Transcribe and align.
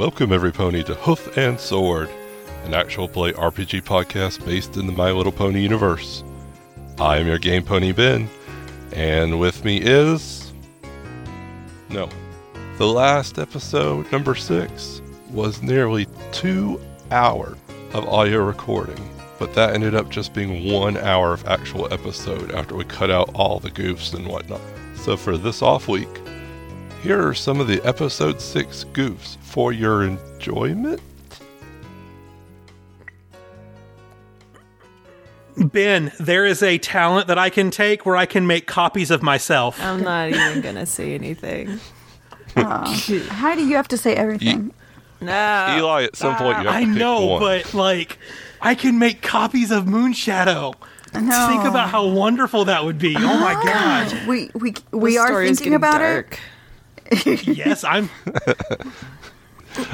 welcome 0.00 0.32
every 0.32 0.50
pony 0.50 0.82
to 0.82 0.94
Hoof 0.94 1.36
and 1.36 1.60
Sword, 1.60 2.08
an 2.64 2.72
actual 2.72 3.06
play 3.06 3.32
RPG 3.32 3.82
podcast 3.82 4.42
based 4.46 4.78
in 4.78 4.86
the 4.86 4.94
My 4.94 5.10
Little 5.10 5.30
Pony 5.30 5.60
universe. 5.60 6.24
I 6.98 7.18
am 7.18 7.26
your 7.26 7.38
game 7.38 7.62
pony 7.62 7.92
Ben, 7.92 8.26
and 8.94 9.38
with 9.38 9.62
me 9.62 9.76
is. 9.76 10.54
No. 11.90 12.08
The 12.78 12.86
last 12.86 13.38
episode, 13.38 14.10
number 14.10 14.34
six, 14.34 15.02
was 15.32 15.60
nearly 15.60 16.06
two 16.32 16.80
hours 17.10 17.58
of 17.92 18.08
audio 18.08 18.38
recording, 18.38 19.06
but 19.38 19.52
that 19.52 19.74
ended 19.74 19.94
up 19.94 20.08
just 20.08 20.32
being 20.32 20.72
one 20.72 20.96
hour 20.96 21.34
of 21.34 21.46
actual 21.46 21.92
episode 21.92 22.52
after 22.52 22.74
we 22.74 22.84
cut 22.84 23.10
out 23.10 23.30
all 23.34 23.60
the 23.60 23.70
goofs 23.70 24.14
and 24.14 24.26
whatnot. 24.26 24.62
So 24.96 25.18
for 25.18 25.36
this 25.36 25.60
off 25.60 25.88
week, 25.88 26.08
here 27.02 27.26
are 27.26 27.34
some 27.34 27.60
of 27.60 27.66
the 27.66 27.80
episode 27.84 28.40
6 28.40 28.84
goofs 28.92 29.36
for 29.38 29.72
your 29.72 30.02
enjoyment. 30.04 31.00
Ben, 35.56 36.12
there 36.18 36.46
is 36.46 36.62
a 36.62 36.78
talent 36.78 37.26
that 37.26 37.38
I 37.38 37.50
can 37.50 37.70
take 37.70 38.06
where 38.06 38.16
I 38.16 38.24
can 38.26 38.46
make 38.46 38.66
copies 38.66 39.10
of 39.10 39.22
myself. 39.22 39.78
I'm 39.82 40.02
not 40.02 40.30
even 40.30 40.60
gonna 40.62 40.86
say 40.86 41.14
anything. 41.14 41.80
Uh, 42.56 42.84
Heidi, 43.30 43.62
you 43.62 43.76
have 43.76 43.86
to 43.88 43.96
say 43.96 44.12
everything. 44.16 44.72
No. 45.20 45.76
Eli, 45.78 46.02
at 46.02 46.16
some 46.16 46.34
point, 46.34 46.58
you 46.58 46.64
have 46.64 46.74
I 46.74 46.80
to 46.80 46.86
pick 46.88 46.98
know, 46.98 47.26
one. 47.26 47.40
but 47.40 47.74
like, 47.74 48.18
I 48.60 48.74
can 48.74 48.98
make 48.98 49.22
copies 49.22 49.70
of 49.70 49.84
Moonshadow. 49.84 50.74
No. 51.14 51.46
Think 51.48 51.62
about 51.64 51.90
how 51.90 52.08
wonderful 52.08 52.64
that 52.64 52.84
would 52.84 52.98
be. 52.98 53.14
Oh 53.16 53.20
my 53.20 53.54
god. 53.64 54.26
we 54.26 54.50
we 54.56 54.74
we 54.90 55.12
The 55.12 55.18
are 55.18 55.44
thinking 55.46 55.74
about 55.74 56.00
dark. 56.00 56.40
Yes, 57.24 57.84
I'm. 57.84 58.08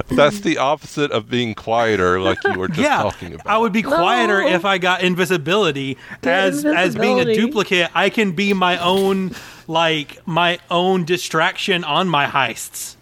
That's 0.09 0.41
the 0.41 0.56
opposite 0.59 1.11
of 1.11 1.28
being 1.28 1.55
quieter, 1.55 2.19
like 2.20 2.39
you 2.45 2.59
were 2.59 2.69
just 2.69 2.81
yeah, 2.81 3.03
talking 3.03 3.34
about. 3.34 3.47
I 3.47 3.59
would 3.59 3.72
be 3.72 3.83
quieter 3.83 4.41
No. 4.42 4.48
if 4.48 4.64
I 4.64 4.78
got 4.78 5.03
invisibility. 5.03 5.98
As 6.22 6.64
as 6.64 6.94
being 6.94 7.20
a 7.20 7.25
duplicate, 7.34 7.91
I 7.94 8.09
can 8.09 8.33
be 8.33 8.53
my 8.55 8.78
own 8.78 9.33
like 9.67 10.27
my 10.27 10.59
own 10.70 11.05
distraction 11.05 11.84
on 11.84 12.09
my 12.09 12.27
heists. 12.27 12.97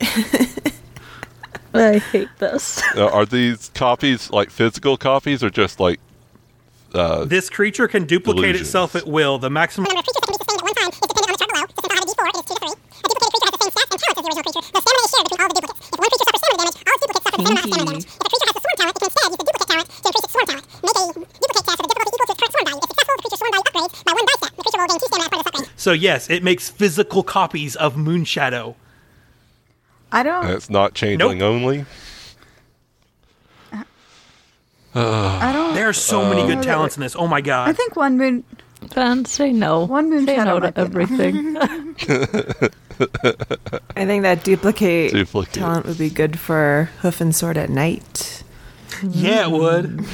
I 1.74 1.98
hate 1.98 2.28
this. 2.38 2.82
Uh, 2.96 3.08
are 3.08 3.26
these 3.26 3.70
copies 3.74 4.30
like 4.30 4.50
physical 4.50 4.96
copies 4.96 5.42
or 5.44 5.50
just 5.50 5.78
like 5.80 6.00
uh, 6.94 7.24
This 7.24 7.48
creature 7.50 7.86
can 7.88 8.04
duplicate 8.04 8.42
Delusions. 8.42 8.68
itself 8.68 8.96
at 8.96 9.06
will. 9.06 9.38
The 9.38 9.50
maximum 9.50 9.86
the 14.20 14.32
same 14.32 14.42
stats 14.42 14.54
and 14.54 14.60
talents 14.60 14.60
as 14.60 14.60
the 14.60 14.60
original 14.60 14.60
creature. 14.60 14.64
The 14.70 14.80
stamina 14.80 15.04
is 15.04 15.10
shared 15.10 15.24
between 15.26 15.40
all 15.40 15.48
the 15.50 15.56
duplicates. 15.60 15.80
If 15.90 15.98
one 16.00 16.08
creature 16.10 16.26
suffers 16.28 16.40
stamina 16.40 16.58
damage, 16.60 16.76
all 16.80 16.94
its 16.94 17.02
duplicates 17.04 17.24
suffer 17.24 17.36
the 17.36 17.44
same 17.44 17.54
amount 17.54 17.60
of 17.60 17.70
stamina 17.70 17.86
damage. 17.90 18.04
If 18.10 18.20
a 18.20 18.30
creature 18.30 18.48
has 18.50 18.54
the 18.54 18.60
swarm 18.60 18.76
talent, 18.80 18.94
it 18.94 19.00
can 19.00 19.08
instead 19.10 19.30
use 19.30 19.40
the 19.40 19.46
duplicate 19.50 19.70
talent 19.70 19.88
to 19.90 20.06
increase 20.10 20.24
its 20.24 20.32
swarm 20.34 20.46
talent. 20.50 20.64
Make 20.80 20.96
a 21.00 21.04
duplicate 21.40 21.64
cast 21.66 21.78
of 21.80 21.84
a 21.84 21.88
difficulty 21.90 22.10
equal 22.10 22.26
to 22.26 22.32
its 22.34 22.40
current 22.40 22.52
swarm 22.54 22.64
value. 22.70 22.80
If 22.80 22.88
successful, 22.90 23.14
the 23.16 23.22
creature's 23.24 23.40
swarm 23.40 23.52
value 23.54 23.66
upgrades 23.70 23.94
by 24.06 24.12
one 24.18 24.26
die 24.28 24.38
stat. 24.40 24.50
The 24.50 24.62
creature 24.64 24.80
will 24.80 24.90
gain 24.90 25.00
2 25.00 25.08
stamina 25.10 25.24
as 25.24 25.30
part 25.30 25.40
of 25.40 25.44
this 25.44 25.50
upgrade. 25.50 25.80
So 25.80 25.90
yes, 25.92 26.20
it 26.30 26.40
makes 26.42 26.64
physical 26.68 27.22
copies 27.22 27.72
of 27.76 27.90
Moonshadow. 27.94 28.66
I 30.12 30.20
don't. 30.22 30.46
it's 30.50 30.70
not 30.70 30.94
changeling 30.94 31.38
Nope. 31.38 31.54
only? 31.54 31.78
I 34.92 35.52
don't. 35.52 35.74
There 35.74 35.88
are 35.88 35.92
so 35.92 36.28
many 36.28 36.42
good 36.46 36.58
uh, 36.58 36.62
talents 36.62 36.96
in 36.96 37.02
this. 37.02 37.14
Oh 37.14 37.28
my 37.28 37.40
god! 37.40 37.68
I 37.68 37.72
think 37.72 37.94
one 37.94 38.18
moon. 38.18 38.44
Ben, 38.94 39.24
say 39.24 39.52
no. 39.52 39.84
One 39.86 40.10
moon 40.10 40.26
say 40.26 40.36
shadow 40.36 40.58
no 40.58 40.66
to 40.66 40.72
be 40.72 40.80
everything. 40.80 41.56
I 43.96 44.04
think 44.04 44.22
that 44.22 44.42
duplicate, 44.44 45.12
Duplicate. 45.12 45.54
talent 45.54 45.86
would 45.86 45.98
be 45.98 46.10
good 46.10 46.38
for 46.38 46.90
hoof 47.00 47.20
and 47.20 47.34
sword 47.34 47.56
at 47.56 47.70
night. 47.70 48.42
Yeah, 49.02 49.46
it 49.46 49.50
would. 49.52 50.04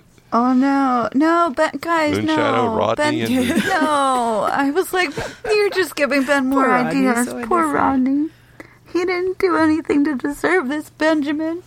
Oh 0.32 0.52
no, 0.52 1.08
no, 1.12 1.52
Ben, 1.56 1.72
guys, 1.80 2.16
Moonshadow, 2.16 2.26
no, 2.36 2.76
Rodney, 2.76 3.26
Ben, 3.26 3.50
and 3.50 3.64
no. 3.64 4.46
I 4.48 4.70
was 4.70 4.92
like, 4.92 5.10
you're 5.44 5.70
just 5.70 5.96
giving 5.96 6.22
Ben 6.22 6.46
more 6.46 6.62
Poor 6.62 6.68
Rodney, 6.70 7.08
ideas. 7.08 7.26
so 7.26 7.32
Poor 7.46 7.62
different. 7.62 7.74
Rodney. 7.74 8.28
He 8.92 9.04
didn't 9.04 9.38
do 9.40 9.56
anything 9.56 10.04
to 10.04 10.14
deserve 10.14 10.68
this, 10.68 10.88
Benjamin. 10.90 11.64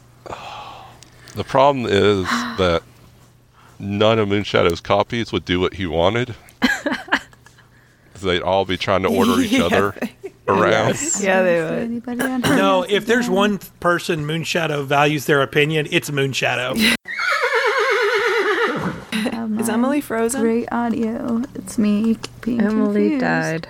The 1.35 1.43
problem 1.43 1.87
is 1.87 2.23
that 2.57 2.83
none 3.79 4.19
of 4.19 4.27
Moonshadow's 4.29 4.81
copies 4.81 5.31
would 5.31 5.45
do 5.45 5.59
what 5.59 5.73
he 5.75 5.85
wanted. 5.85 6.35
They'd 8.21 8.41
all 8.41 8.63
be 8.63 8.77
trying 8.77 9.03
to 9.03 9.09
order 9.09 9.39
each 9.41 9.51
Yeah. 9.53 9.63
other 9.65 9.95
around. 10.47 10.95
Yeah, 11.19 11.41
they 11.43 11.61
would. 11.61 11.73
anybody 11.73 12.21
on 12.21 12.41
No, 12.41 12.85
if 12.87 13.05
there's 13.05 13.29
one 13.29 13.57
person 13.79 14.25
Moonshadow 14.25 14.85
values 14.85 15.25
their 15.25 15.41
opinion, 15.41 15.87
it's 15.91 16.09
Moonshadow. 16.09 16.75
Is 19.59 19.69
Emily 19.69 20.01
frozen? 20.01 20.41
Great 20.41 20.67
audio. 20.71 21.41
It's 21.55 21.77
me 21.77 22.17
being 22.41 22.59
Emily 22.61 23.01
confused. 23.11 23.21
died. 23.21 23.67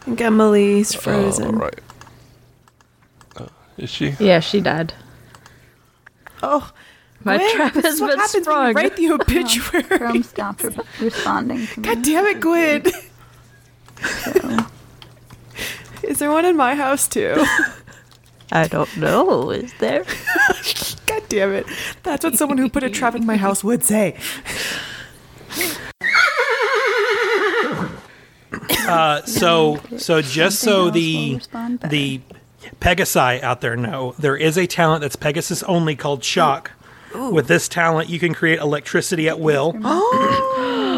I 0.00 0.04
think 0.04 0.20
Emily's 0.20 0.96
Oh, 0.96 1.00
frozen. 1.00 1.56
right. 1.58 1.78
Uh, 3.36 3.46
is 3.76 3.90
she? 3.90 4.10
Yeah, 4.18 4.40
she 4.40 4.60
died. 4.60 4.94
Oh, 6.42 6.72
My 7.26 7.38
Gwen, 7.38 7.56
trap 7.56 7.74
this 7.74 7.84
has 7.84 7.94
is 7.94 8.00
what 8.00 8.10
been 8.10 8.18
happens 8.20 8.46
when 8.46 8.68
you 8.68 8.72
write 8.72 8.96
the 8.96 9.10
obituary. 9.12 9.82
Chrome 9.82 10.22
stopped 10.22 10.62
re- 10.62 10.76
responding 11.00 11.66
to 11.66 11.80
me. 11.80 11.86
God 11.86 12.02
damn 12.02 12.24
it, 12.26 12.40
Gwen. 12.40 12.84
Is 16.04 16.20
there 16.20 16.30
one 16.30 16.44
in 16.44 16.56
my 16.56 16.76
house 16.76 17.08
too? 17.08 17.44
I 18.52 18.68
don't 18.68 18.96
know. 18.96 19.50
Is 19.50 19.74
there? 19.80 20.04
God 21.06 21.22
damn 21.28 21.52
it. 21.52 21.66
That's 22.04 22.24
what 22.24 22.36
someone 22.36 22.58
who 22.58 22.68
put 22.68 22.84
a 22.84 22.90
trap 22.90 23.16
in 23.16 23.26
my 23.26 23.36
house 23.36 23.64
would 23.64 23.82
say. 23.82 24.16
Uh, 28.88 29.20
so, 29.24 29.80
so 29.96 30.22
just 30.22 30.60
so 30.60 30.84
Something 30.84 30.84
else 30.84 30.84
will 30.84 30.90
the 30.92 31.34
respond 31.34 31.80
the 31.80 32.20
Pegasi 32.80 33.42
out 33.42 33.60
there 33.60 33.76
know, 33.76 34.14
there 34.18 34.36
is 34.36 34.56
a 34.56 34.66
talent 34.66 35.00
that's 35.02 35.16
Pegasus 35.16 35.62
only 35.64 35.96
called 35.96 36.22
Shock. 36.22 36.70
With 37.16 37.48
this 37.48 37.68
talent, 37.68 38.08
you 38.08 38.18
can 38.18 38.34
create 38.34 38.58
electricity 38.58 39.28
at 39.28 39.40
will. 39.40 39.72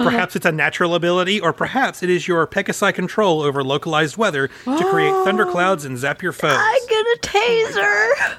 perhaps 0.05 0.37
it's 0.37 0.47
a 0.47 0.53
natural 0.53 0.95
ability, 0.95 1.41
or 1.41 1.53
perhaps 1.53 2.03
it 2.03 2.11
is 2.11 2.29
your 2.29 2.47
Pegasi 2.47 2.95
control 2.95 3.43
over 3.43 3.63
localized 3.65 4.17
weather 4.17 4.49
to 4.65 4.85
create 4.91 5.13
thunderclouds 5.25 5.85
and 5.85 5.99
zap 5.99 6.23
your 6.23 6.33
foes. 6.33 6.53
I 6.55 6.81
get 6.89 7.07
a 7.07 7.19
taser. 7.23 8.39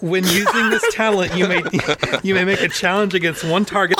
When 0.00 0.24
using 0.24 0.70
this 0.70 0.84
talent, 0.94 1.36
you 1.36 1.46
may 1.46 1.62
you 2.22 2.34
may 2.34 2.44
make 2.44 2.60
a 2.60 2.68
challenge 2.68 3.14
against 3.14 3.44
one 3.44 3.64
target. 3.64 3.96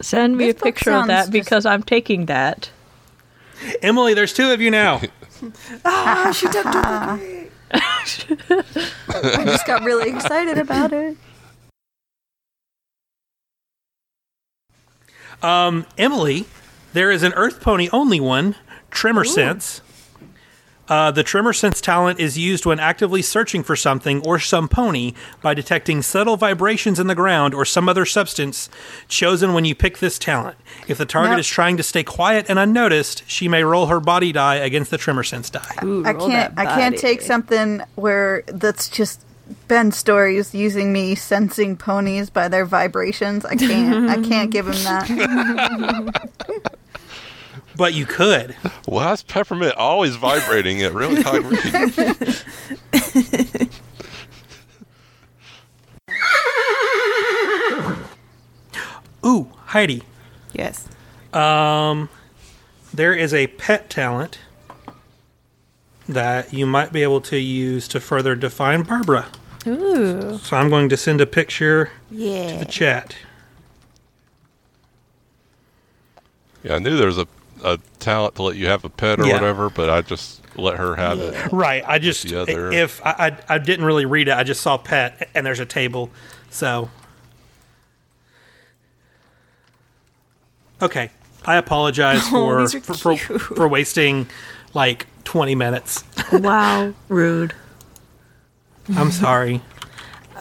Send 0.00 0.36
me 0.36 0.46
This 0.52 0.60
a 0.60 0.64
picture 0.64 0.90
of 0.90 0.96
sounds 0.96 1.08
that 1.08 1.20
just- 1.22 1.32
because 1.32 1.66
I'm 1.66 1.82
taking 1.82 2.26
that. 2.26 2.70
Emily, 3.82 4.12
there's 4.14 4.32
two 4.34 4.50
of 4.52 4.60
you 4.60 4.70
now. 4.70 5.00
Ah, 5.84 6.32
she 6.34 6.46
took 6.48 6.64
duplicate. 6.64 7.52
I 7.72 9.44
just 9.44 9.66
got 9.66 9.82
really 9.82 10.08
excited 10.08 10.56
about 10.56 10.94
it. 10.94 11.16
Um, 15.42 15.84
Emily, 15.98 16.46
there 16.94 17.10
is 17.10 17.22
an 17.22 17.34
Earth 17.34 17.60
Pony 17.60 17.90
only 17.92 18.18
one, 18.18 18.56
Tremor 18.90 19.24
Sense. 19.24 19.82
Uh, 20.88 21.10
the 21.10 21.22
Tremor 21.22 21.52
Sense 21.52 21.80
talent 21.80 22.20
is 22.20 22.38
used 22.38 22.64
when 22.64 22.78
actively 22.78 23.22
searching 23.22 23.62
for 23.62 23.74
something 23.76 24.24
or 24.26 24.38
some 24.38 24.68
pony 24.68 25.14
by 25.42 25.54
detecting 25.54 26.02
subtle 26.02 26.36
vibrations 26.36 27.00
in 27.00 27.06
the 27.06 27.14
ground 27.14 27.54
or 27.54 27.64
some 27.64 27.88
other 27.88 28.04
substance 28.04 28.68
chosen 29.08 29.52
when 29.52 29.64
you 29.64 29.74
pick 29.74 29.98
this 29.98 30.18
talent. 30.18 30.56
If 30.86 30.98
the 30.98 31.06
target 31.06 31.32
Now- 31.32 31.38
is 31.38 31.48
trying 31.48 31.76
to 31.78 31.82
stay 31.82 32.04
quiet 32.04 32.46
and 32.48 32.58
unnoticed, 32.58 33.24
she 33.26 33.48
may 33.48 33.64
roll 33.64 33.86
her 33.86 34.00
body 34.00 34.32
die 34.32 34.56
against 34.56 34.90
the 34.90 34.98
Tremor 34.98 35.24
Sense 35.24 35.50
die. 35.50 35.74
Ooh, 35.82 36.04
I 36.04 36.12
can't. 36.12 36.54
I 36.56 36.64
can't 36.66 36.96
take 36.96 37.20
something 37.22 37.82
where 37.96 38.42
that's 38.46 38.88
just 38.88 39.22
Ben 39.68 39.92
stories 39.92 40.54
using 40.54 40.92
me 40.92 41.14
sensing 41.14 41.76
ponies 41.76 42.30
by 42.30 42.48
their 42.48 42.64
vibrations. 42.64 43.44
I 43.44 43.54
can't. 43.56 44.08
I 44.10 44.20
can't 44.22 44.50
give 44.50 44.66
him 44.66 44.74
that. 44.84 46.72
But 47.76 47.94
you 47.94 48.06
could. 48.06 48.52
Why 48.86 49.12
is 49.12 49.22
Peppermint 49.22 49.74
always 49.76 50.16
vibrating 50.16 50.82
at 50.82 50.94
really 50.94 51.22
high 51.22 51.36
rate? 51.38 52.50
Ooh, 59.24 59.50
Heidi, 59.66 60.02
Yes. 60.52 60.88
Um, 61.32 62.08
there 62.94 63.12
is 63.12 63.34
a 63.34 63.48
pet 63.48 63.90
talent 63.90 64.38
that 66.08 66.54
you 66.54 66.64
might 66.64 66.92
be 66.92 67.02
able 67.02 67.20
to 67.22 67.36
use 67.38 67.88
to 67.88 68.00
further 68.00 68.34
define 68.34 68.82
Barbara. 68.82 69.26
Ooh. 69.66 70.38
So 70.38 70.56
I'm 70.56 70.70
going 70.70 70.88
to 70.88 70.96
send 70.96 71.20
a 71.20 71.26
picture 71.26 71.90
to 72.10 72.14
Yeah. 72.14 72.56
the 72.58 72.64
chat. 72.64 73.16
Yeah, 76.62 76.76
I 76.76 76.78
knew 76.78 76.96
there 76.96 77.08
was 77.08 77.18
a, 77.18 77.26
a 77.64 77.78
talent 77.98 78.34
to 78.36 78.42
let 78.42 78.56
you 78.56 78.66
have 78.68 78.84
a 78.84 78.88
pet 78.88 79.18
or 79.20 79.26
Yeah. 79.26 79.34
whatever, 79.34 79.70
but 79.70 79.88
I 79.90 80.02
just 80.02 80.40
let 80.56 80.76
her 80.78 80.94
have 80.96 81.18
it. 81.18 81.52
Right. 81.52 81.82
I 81.86 81.98
just 81.98 82.28
The 82.28 82.40
other- 82.42 82.72
if 82.72 83.04
I, 83.04 83.36
I 83.48 83.54
I 83.54 83.58
didn't 83.58 83.84
really 83.84 84.06
read 84.06 84.28
it, 84.28 84.34
I 84.34 84.42
just 84.42 84.60
saw 84.60 84.76
pet 84.78 85.28
and 85.34 85.44
there's 85.46 85.60
a 85.60 85.66
table. 85.66 86.10
So 86.50 86.88
Okay. 90.80 91.10
I 91.44 91.56
apologize 91.56 92.22
Oh, 92.32 92.66
for 92.68 92.80
for, 92.80 93.16
for 93.16 93.38
for 93.38 93.68
wasting 93.68 94.28
like 94.74 95.06
20 95.24 95.54
minutes. 95.54 96.04
Wow, 96.32 96.92
rude. 97.08 97.54
I'm 98.96 99.10
sorry. 99.12 99.62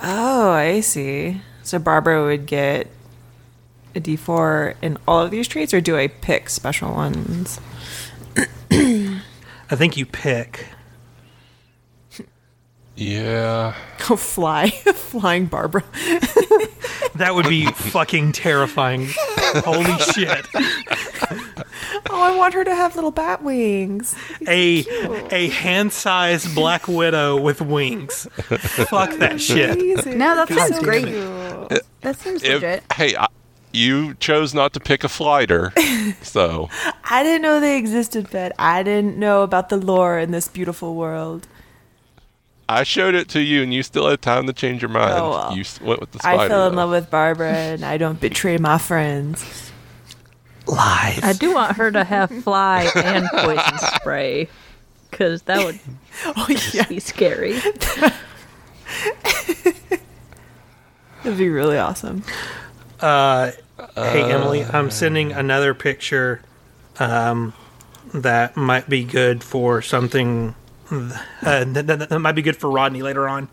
Oh, 0.02 0.50
I 0.50 0.80
see. 0.82 1.42
So 1.64 1.78
Barbara 1.80 2.24
would 2.26 2.48
get 2.48 2.88
a 3.96 4.00
D4 4.02 4.76
in 4.82 4.98
all 5.08 5.22
of 5.22 5.32
these 5.32 5.48
traits, 5.48 5.74
or 5.74 5.82
do 5.82 5.98
I 5.98 6.08
pick 6.08 6.50
special 6.50 6.92
ones? 6.94 7.60
I 8.72 9.76
think 9.76 9.98
you 9.98 10.06
pick. 10.06 10.68
Yeah. 12.96 13.74
Oh, 14.08 14.16
fly. 14.16 14.70
Flying 14.94 15.48
Barbara. 15.48 15.84
That 17.16 17.34
would 17.34 17.48
be 17.48 17.66
fucking 17.66 18.34
terrifying. 18.34 19.08
Holy 19.64 19.98
shit. 20.14 20.46
Oh, 22.10 22.22
I 22.22 22.36
want 22.36 22.54
her 22.56 22.66
to 22.66 22.76
have 22.76 22.96
little 22.96 23.10
bat 23.12 23.42
wings. 23.42 24.16
A 24.50 24.86
a 25.32 25.48
hand-sized 25.48 26.54
black 26.54 26.90
widow 26.90 27.40
with 27.40 27.62
wings. 27.62 28.28
Fuck 28.34 29.14
that 29.20 29.40
shit. 29.40 29.72
Amazing. 29.80 30.18
No, 30.18 30.36
that 30.36 30.50
sounds 30.50 30.72
damn 30.72 30.84
great. 30.84 31.06
Cute. 31.06 31.84
That 32.02 32.18
seems 32.20 32.44
If, 32.44 32.56
legit. 32.56 32.84
hey, 32.94 33.16
I, 33.16 33.28
you 33.76 34.16
chose 34.16 34.54
not 34.54 34.74
to 34.74 34.80
pick 34.80 35.04
a 35.04 35.10
flighter, 35.10 35.74
so 36.22 36.70
I 37.10 37.24
didn't 37.24 37.42
know 37.42 37.60
they 37.60 37.78
existed, 37.78 38.28
but 38.32 38.52
I 38.58 38.82
didn't 38.84 39.18
know 39.18 39.44
about 39.44 39.70
the 39.70 39.78
lore 39.78 40.18
in 40.18 40.32
this 40.32 40.48
beautiful 40.48 40.96
world. 40.96 41.48
I 42.68 42.82
showed 42.84 43.14
it 43.14 43.30
to 43.30 43.42
you, 43.42 43.62
and 43.62 43.72
you 43.74 43.84
still 43.84 44.10
had 44.10 44.22
time 44.24 44.48
to 44.48 44.54
change 44.54 44.82
your 44.82 44.90
mind. 44.90 45.14
Oh, 45.14 45.30
well. 45.30 45.56
You 45.56 45.64
went 45.82 46.00
with 46.00 46.12
the 46.12 46.20
spider. 46.20 46.42
I 46.42 46.48
fell 46.48 46.68
in 46.68 46.76
love 46.76 46.90
with 46.90 47.12
Barbara, 47.12 47.54
and 47.54 47.86
I 47.86 47.98
don't 47.98 48.20
betray 48.20 48.58
my 48.58 48.80
friends. 48.80 49.72
Lies. 50.66 51.20
I 51.22 51.34
do 51.34 51.54
want 51.54 51.78
her 51.78 51.92
to 51.92 52.04
have 52.04 52.32
fly 52.44 52.90
and 52.96 53.28
poison 53.32 53.78
spray, 53.96 54.48
because 55.12 55.44
that 55.44 55.64
would 55.64 55.80
Oh 56.26 56.48
yeah, 56.74 56.88
be 56.88 57.00
scary. 57.00 57.60
that'd 61.24 61.38
be 61.38 61.50
really 61.50 61.78
awesome. 61.78 62.24
Uh, 63.00 63.52
hey 63.96 64.32
Emily, 64.32 64.64
I'm 64.64 64.90
sending 64.90 65.32
another 65.32 65.74
picture 65.74 66.42
um, 67.00 67.54
that 68.14 68.56
might 68.56 68.90
be 68.90 69.04
good 69.04 69.44
for 69.44 69.82
something 69.82 70.56
uh, 70.92 71.20
that, 71.42 71.88
that, 71.88 72.10
that 72.10 72.20
might 72.20 72.34
be 72.34 72.42
good 72.42 72.56
for 72.56 72.70
Rodney 72.70 73.02
later 73.02 73.28
on. 73.28 73.50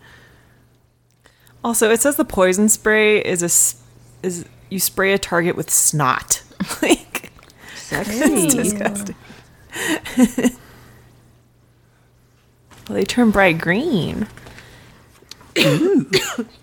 Also, 1.63 1.89
it 1.91 2.01
says 2.01 2.15
the 2.15 2.25
poison 2.25 2.69
spray 2.69 3.19
is 3.19 3.41
a 3.41 3.45
s- 3.45 3.81
is 4.21 4.45
you 4.69 4.79
spray 4.79 5.13
a 5.13 5.17
target 5.17 5.55
with 5.55 5.69
snot. 5.69 6.43
like 6.81 7.31
Sexy. 7.75 8.13
it's 8.13 8.55
disgusting. 8.55 9.15
well, 12.87 12.95
they 12.95 13.03
turn 13.03 13.31
bright 13.31 13.57
green. 13.57 14.27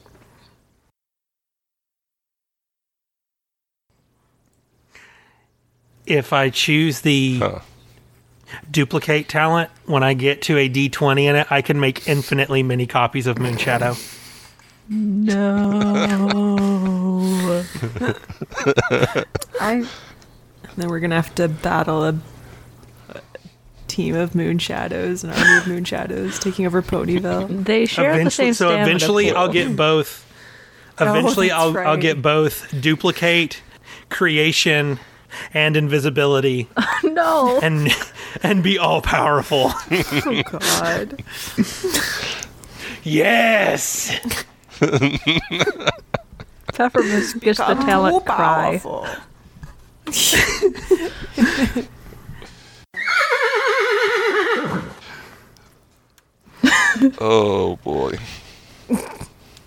If 6.11 6.33
I 6.33 6.51
choose 6.51 7.03
the 7.03 7.39
Huh. 7.39 7.59
duplicate 8.71 9.29
talent, 9.29 9.71
when 9.87 10.03
I 10.03 10.15
get 10.15 10.43
to 10.43 10.57
a 10.59 10.69
D20 10.69 11.25
in 11.25 11.37
it, 11.37 11.47
I 11.53 11.63
can 11.63 11.79
make 11.79 12.09
infinitely 12.09 12.63
many 12.65 12.85
copies 12.87 13.27
of 13.29 13.37
Moonshadow. 13.37 13.97
No. 14.89 16.05
I 19.61 19.87
then 20.77 20.89
we're 20.89 20.99
gonna 21.01 21.15
have 21.17 21.33
to 21.37 21.47
battle 21.49 22.05
a, 22.05 22.19
a 23.11 23.21
team 23.87 24.17
of 24.17 24.35
moon 24.35 24.59
shadows, 24.59 25.23
an 25.23 25.31
army 25.31 25.57
of 25.59 25.67
moon 25.69 25.85
shadows 25.85 26.39
taking 26.41 26.67
over 26.67 26.83
Ponyville. 26.83 27.65
They 27.65 27.87
share 27.87 28.15
the 28.15 28.21
Eventually, 28.21 28.47
same 28.47 28.55
so 28.55 28.69
stamina 28.71 28.87
eventually, 28.89 29.31
I'll 29.31 29.53
get 29.53 29.77
both. 29.77 30.27
Oh, 31.03 31.09
eventually, 31.09 31.49
that's 31.49 31.59
I'll 31.61 31.79
I'll 31.79 31.97
get 31.97 32.21
both 32.21 32.79
duplicate, 32.79 33.63
creation, 34.11 34.99
and 35.55 35.77
invisibility, 35.77 36.69
no. 37.05 37.59
and 37.63 37.89
and 38.43 38.63
be 38.63 38.79
all 38.79 39.03
powerful. 39.03 39.71
oh 39.91 40.43
God! 40.51 41.23
yes. 43.03 44.19
Peppermint 46.73 47.41
gets 47.41 47.59
the 47.59 47.75
talent 47.75 48.15
so 48.15 48.21
cry. 48.21 48.81
Oh 57.19 57.77
boy. 57.85 58.19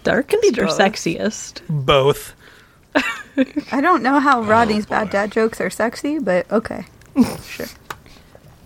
Dark 0.03 0.27
can 0.27 0.39
be 0.41 0.51
both. 0.51 0.77
sexiest? 0.77 1.61
Both. 1.69 2.35
I 3.71 3.81
don't 3.81 4.03
know 4.03 4.19
how 4.19 4.41
oh, 4.41 4.43
Rodney's 4.43 4.85
bad 4.85 5.09
dad 5.09 5.31
jokes 5.31 5.59
are 5.59 5.69
sexy, 5.69 6.19
but 6.19 6.49
okay. 6.51 6.85
Sure. 7.43 7.67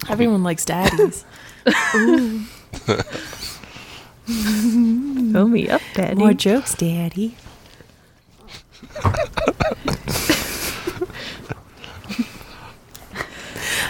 Everyone 0.09 0.43
likes 0.43 0.63
daddies. 0.63 1.25
Fill 1.91 2.39
me 5.47 5.69
up, 5.69 5.81
Daddy. 5.93 6.15
More 6.15 6.33
jokes, 6.33 6.75
daddy. 6.75 7.35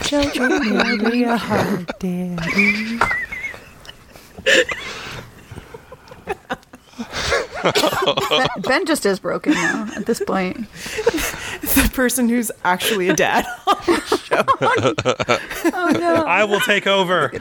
Children, 0.03 0.61
give 0.61 1.01
me 1.11 1.23
a 1.23 1.37
heart, 1.37 1.99
daddy. 1.99 2.99
Ben, 7.73 8.47
ben 8.61 8.85
just 8.85 9.05
is 9.05 9.19
broken 9.19 9.53
now 9.53 9.89
at 9.95 10.05
this 10.05 10.21
point. 10.25 10.69
The 10.71 11.89
person 11.93 12.29
who's 12.29 12.51
actually 12.63 13.09
a 13.09 13.15
dad. 13.15 13.45
Oh 15.73 15.89
no. 15.99 16.23
I 16.25 16.43
will 16.43 16.59
take 16.61 16.87
over. 16.87 17.31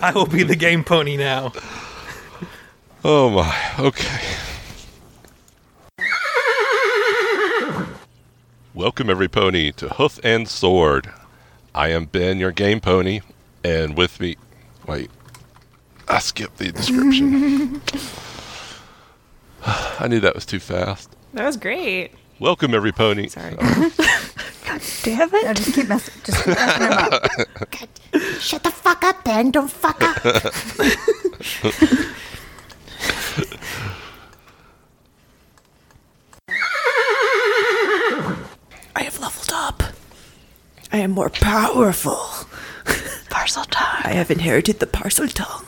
I 0.00 0.12
will 0.14 0.26
be 0.26 0.42
the 0.42 0.56
game 0.56 0.84
pony 0.84 1.16
now. 1.16 1.52
Oh 3.04 3.30
my. 3.30 3.54
Okay. 3.78 4.36
Welcome 8.72 9.10
every 9.10 9.28
pony 9.28 9.72
to 9.72 9.88
Hoof 9.90 10.18
and 10.22 10.48
Sword. 10.48 11.12
I 11.74 11.88
am 11.88 12.06
Ben, 12.06 12.38
your 12.38 12.52
game 12.52 12.80
pony, 12.80 13.20
and 13.62 13.96
with 13.96 14.20
me. 14.20 14.36
Wait. 14.86 15.10
I 16.10 16.18
skipped 16.18 16.58
the 16.58 16.72
description. 16.72 17.80
I 19.98 20.08
knew 20.08 20.20
that 20.20 20.34
was 20.34 20.46
too 20.46 20.58
fast. 20.58 21.14
That 21.34 21.44
was 21.44 21.56
great. 21.56 22.12
Welcome 22.38 22.74
every 22.74 22.92
pony. 22.92 23.28
Sorry. 23.28 23.54
Oh. 23.60 23.92
God 24.66 24.80
damn 25.02 25.30
No, 25.30 25.38
it. 25.38 25.56
just 25.56 25.74
keep 25.74 25.88
messing. 25.88 26.14
Just 26.24 26.44
keep 26.44 26.54
messing 26.56 26.86
him 26.86 26.92
up. 26.92 27.30
Shut 28.40 28.62
the 28.62 28.70
fuck 28.70 29.04
up, 29.04 29.22
Ben. 29.24 29.50
Don't 29.50 29.70
fuck 29.70 30.02
up. 30.02 30.16
I 38.96 39.02
have 39.04 39.18
leveled 39.20 39.50
up. 39.52 39.82
I 40.92 40.98
am 40.98 41.12
more 41.12 41.30
powerful. 41.30 42.18
Parcel 43.30 43.64
time. 43.64 44.02
I 44.04 44.12
have 44.12 44.30
inherited 44.30 44.80
the 44.80 44.86
Parseltongue. 44.86 45.64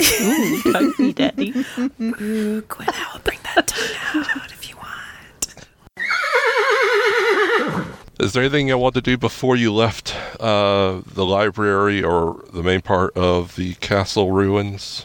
Hug 0.00 0.98
me, 0.98 1.12
Daddy. 1.12 1.52
Ooh, 1.78 2.62
Gwen, 2.62 2.88
I 2.88 3.10
will 3.12 3.20
bring 3.20 3.38
that 3.54 3.66
tongue 3.68 4.26
out 4.34 4.50
if 4.50 4.68
you 4.68 4.76
want. 4.76 4.88
Is 8.20 8.32
there 8.32 8.42
anything 8.42 8.70
I 8.70 8.76
want 8.76 8.94
to 8.94 9.00
do 9.00 9.16
before 9.16 9.56
you 9.56 9.72
left 9.72 10.14
uh, 10.40 11.00
the 11.06 11.24
library 11.24 12.02
or 12.02 12.44
the 12.52 12.62
main 12.62 12.80
part 12.80 13.16
of 13.16 13.56
the 13.56 13.74
castle 13.74 14.30
ruins? 14.32 15.04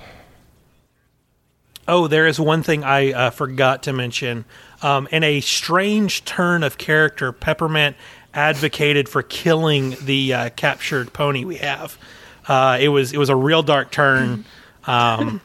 Oh, 1.88 2.08
there 2.08 2.28
is 2.28 2.40
one 2.40 2.64
thing 2.64 2.84
I 2.84 3.14
uh, 3.14 3.30
forgot 3.30 3.84
to 3.84 3.94
mention. 3.94 4.44
Um, 4.82 5.08
in 5.12 5.24
a 5.24 5.40
strange 5.40 6.26
turn 6.26 6.62
of 6.64 6.78
character, 6.78 7.32
Peppermint 7.32 7.96
advocated 8.34 9.08
for 9.08 9.24
killing 9.24 9.96
the 10.02 10.34
uh, 10.34 10.50
captured 10.52 11.14
pony 11.14 11.46
we 11.46 11.56
have. 11.58 11.98
Uh, 12.48 12.78
it 12.80 12.88
was 12.90 13.14
it 13.14 13.18
was 13.18 13.30
a 13.30 13.36
real 13.36 13.62
dark 13.64 13.92
turn. 13.92 14.46
Um, 14.86 15.42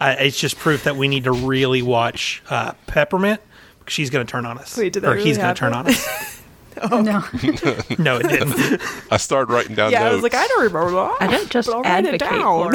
I, 0.00 0.12
it's 0.14 0.38
just 0.38 0.56
proof 0.58 0.84
that 0.84 0.96
we 0.96 1.08
need 1.08 1.24
to 1.24 1.32
really 1.32 1.82
watch 1.82 2.42
uh, 2.50 2.72
Peppermint. 2.86 3.40
because 3.78 3.92
She's 3.94 4.10
going 4.10 4.26
to 4.26 4.30
turn 4.30 4.44
on 4.46 4.58
us, 4.58 4.76
Wait, 4.76 4.92
did 4.92 5.02
that 5.02 5.08
or 5.08 5.14
really 5.14 5.24
he's 5.26 5.38
going 5.38 5.54
to 5.54 5.58
turn 5.58 5.72
on 5.72 5.86
happen? 5.86 5.94
us. 5.94 6.32
No. 6.90 7.24
No, 7.98 8.18
it 8.18 8.28
didn't. 8.28 8.82
I 9.10 9.16
started 9.16 9.50
writing 9.50 9.74
down 9.74 9.92
Yeah, 9.92 10.00
notes. 10.00 10.10
I 10.10 10.14
was 10.16 10.22
like, 10.22 10.34
I 10.34 10.46
don't 10.46 10.64
remember 10.64 10.90
that. 10.90 11.16
I 11.22 11.26
don't 11.26 11.48
just 11.48 11.68
but 11.68 11.74
I'll 11.76 11.82
write 11.82 12.04
it 12.04 12.20
advocate 12.20 12.38
down. 12.38 12.72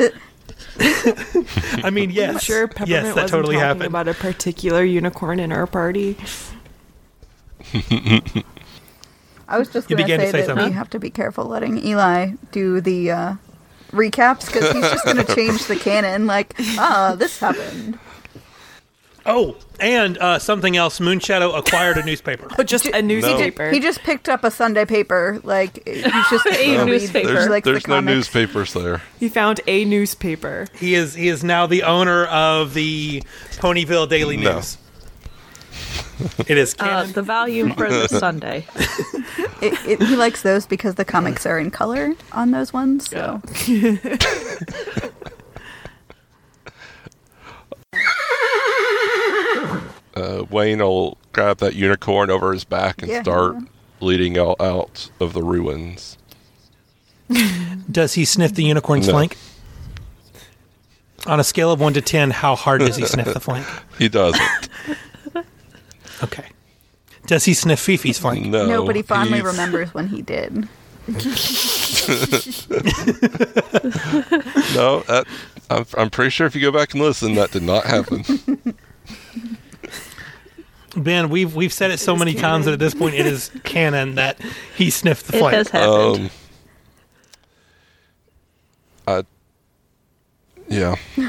for 0.00 0.10
it. 0.10 1.82
I 1.84 1.90
mean, 1.90 2.10
yes, 2.10 2.34
I'm 2.34 2.38
sure 2.40 2.66
Peppermint 2.66 2.88
yes, 2.90 3.04
that 3.04 3.14
wasn't 3.14 3.30
totally 3.30 3.54
talking 3.54 3.66
happened. 3.66 3.84
about 3.86 4.08
a 4.08 4.14
particular 4.14 4.82
unicorn 4.82 5.38
in 5.38 5.52
our 5.52 5.66
party. 5.68 6.16
I 9.48 9.58
was 9.58 9.68
just 9.68 9.88
going 9.88 9.98
to 10.04 10.08
say 10.08 10.30
say 10.30 10.30
that 10.40 10.46
something. 10.46 10.66
we 10.66 10.72
have 10.72 10.90
to 10.90 10.98
be 10.98 11.10
careful 11.10 11.44
letting 11.44 11.78
Eli 11.84 12.32
do 12.52 12.80
the 12.80 13.10
uh, 13.10 13.34
recaps 13.92 14.46
because 14.46 14.72
he's 14.72 14.82
just 14.90 15.04
going 15.04 15.16
to 15.24 15.34
change 15.34 15.66
the 15.66 15.76
canon. 15.76 16.26
Like, 16.26 16.54
ah, 16.78 17.14
this 17.18 17.38
happened. 17.38 17.98
Oh, 19.28 19.56
and 19.80 20.16
uh, 20.18 20.38
something 20.38 20.76
else. 20.76 21.00
Moonshadow 21.00 21.58
acquired 21.58 21.96
a 21.98 22.04
newspaper. 22.04 22.48
But 22.56 22.66
just 22.68 22.86
a 22.86 23.02
newspaper. 23.02 23.70
He 23.70 23.80
just 23.80 24.00
picked 24.00 24.28
up 24.28 24.44
a 24.44 24.52
Sunday 24.52 24.84
paper. 24.84 25.40
Like, 25.42 25.84
he's 25.86 26.04
just 26.04 26.46
A 26.46 26.50
gonna 26.76 26.78
read- 26.78 26.86
newspaper. 26.86 27.32
there's 27.32 27.82
the 27.82 27.88
no 27.88 27.96
comics. 27.96 28.14
newspapers 28.14 28.72
there. 28.72 29.02
He 29.18 29.28
found 29.28 29.60
a 29.66 29.84
newspaper. 29.84 30.66
He 30.78 30.94
is 30.94 31.14
he 31.14 31.26
is 31.26 31.42
now 31.42 31.66
the 31.66 31.82
owner 31.82 32.26
of 32.26 32.74
the 32.74 33.22
Ponyville 33.56 34.08
Daily 34.08 34.36
No. 34.36 34.54
News. 34.56 34.78
It 36.48 36.56
is 36.58 36.74
Uh, 36.78 37.04
the 37.04 37.22
volume 37.22 37.72
for 37.74 37.88
the 37.90 38.08
Sunday. 38.24 38.66
It, 39.60 39.74
it, 39.86 40.02
he 40.02 40.16
likes 40.16 40.42
those 40.42 40.66
because 40.66 40.94
the 40.94 41.04
comics 41.04 41.44
are 41.46 41.58
in 41.58 41.70
color 41.70 42.14
on 42.32 42.50
those 42.52 42.72
ones. 42.72 43.08
So 43.10 43.40
Uh, 50.14 50.44
Wayne 50.50 50.78
will 50.78 51.18
grab 51.32 51.58
that 51.58 51.74
unicorn 51.74 52.30
over 52.30 52.52
his 52.52 52.64
back 52.64 53.02
and 53.02 53.10
Yeah. 53.10 53.22
start 53.22 53.56
leading 54.00 54.38
out, 54.38 54.58
out 54.60 55.10
of 55.20 55.34
the 55.34 55.42
ruins. 55.42 56.16
Does 57.90 58.14
he 58.14 58.24
sniff 58.24 58.54
the 58.54 58.64
unicorn's 58.64 59.06
No. 59.08 59.12
flank? 59.12 59.36
On 61.26 61.38
a 61.38 61.44
scale 61.44 61.70
of 61.70 61.80
one 61.80 61.92
to 61.94 62.00
ten, 62.00 62.30
how 62.30 62.54
hard 62.54 62.80
does 62.80 62.96
he 62.96 63.04
sniff 63.04 63.26
the 63.34 63.40
flank? 63.40 63.66
He 63.98 64.08
doesn't. 64.08 64.65
Okay. 66.22 66.46
Does 67.26 67.44
he 67.44 67.54
sniff 67.54 67.80
Fifi's 67.84 68.18
flank? 68.18 68.46
No. 68.46 68.66
nobody 68.66 69.02
fondly 69.02 69.38
he's- 69.38 69.44
remembers 69.46 69.92
when 69.94 70.08
he 70.08 70.22
did. 70.22 70.68
No, 74.74 75.00
that, 75.06 75.24
I'm, 75.70 75.86
I'm 75.96 76.10
pretty 76.10 76.30
sure 76.30 76.46
if 76.46 76.54
you 76.54 76.60
go 76.60 76.70
back 76.70 76.92
and 76.94 77.02
listen, 77.02 77.34
that 77.36 77.50
did 77.50 77.62
not 77.62 77.84
happen. 77.84 78.22
Ben, 80.96 81.28
we've 81.28 81.54
we've 81.54 81.72
said 81.72 81.90
it 81.90 81.98
so 81.98 82.16
many 82.16 82.34
times 82.34 82.64
that 82.66 82.72
at 82.72 82.78
this 82.78 82.94
point 82.94 83.14
it 83.14 83.26
is 83.26 83.50
canon 83.64 84.14
that 84.16 84.40
he 84.76 84.90
sniffed 84.90 85.26
the 85.28 85.36
It 85.36 85.40
flank. 85.40 85.54
has 85.56 85.68
happened. 85.68 86.30
Um, 89.06 89.24
I, 89.24 89.24
yeah. 90.68 90.96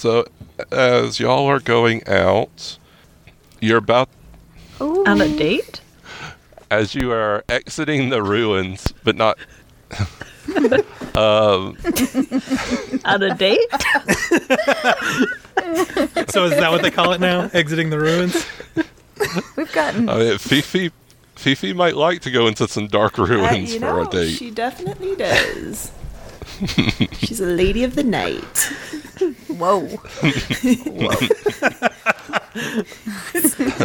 so, 0.00 0.24
as 0.72 1.20
y'all 1.20 1.46
are 1.46 1.60
going 1.60 2.02
out, 2.08 2.78
you're 3.60 3.76
about 3.78 4.08
On 4.80 5.20
a 5.20 5.28
date? 5.28 5.80
as 6.70 6.94
you 6.94 7.12
are 7.12 7.44
exiting 7.48 8.08
the 8.10 8.22
ruins, 8.22 8.92
but 9.04 9.16
not. 9.16 9.36
um, 11.16 11.76
On 13.04 13.22
a 13.22 13.34
date? 13.36 13.60
so 16.30 16.44
is 16.44 16.52
that 16.52 16.68
what 16.70 16.82
they 16.82 16.90
call 16.90 17.12
it 17.12 17.20
now? 17.20 17.50
Exiting 17.52 17.90
the 17.90 17.98
ruins? 18.00 18.46
We've 19.56 19.70
gotten 19.72 20.08
I 20.08 20.16
mean, 20.18 20.38
Fifi, 20.38 20.90
Fifi 21.34 21.72
might 21.74 21.94
like 21.96 22.22
to 22.22 22.30
go 22.30 22.46
into 22.46 22.66
some 22.68 22.86
dark 22.86 23.18
Uh, 23.18 23.24
ruins 23.26 23.74
you 23.74 23.80
for 23.80 23.86
know, 23.86 24.02
a 24.02 24.10
date. 24.10 24.30
she 24.36 24.50
definitely 24.50 25.14
does. 25.16 25.90
She's 27.18 27.40
a 27.40 27.46
lady 27.46 27.84
of 27.84 27.94
the 27.94 28.02
night. 28.04 28.58
whoa. 29.48 29.86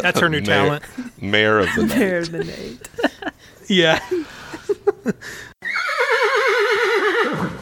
That's 0.01 0.19
her 0.19 0.29
new 0.29 0.41
Mayor- 0.41 0.45
talent. 0.45 0.83
Mayor 1.21 1.59
of 1.59 1.67
the 1.75 1.83
night. 1.87 1.97
Mayor 1.97 2.17
of 2.17 2.31
the 2.31 2.43
night. 2.43 3.33
Yeah. 3.67 3.99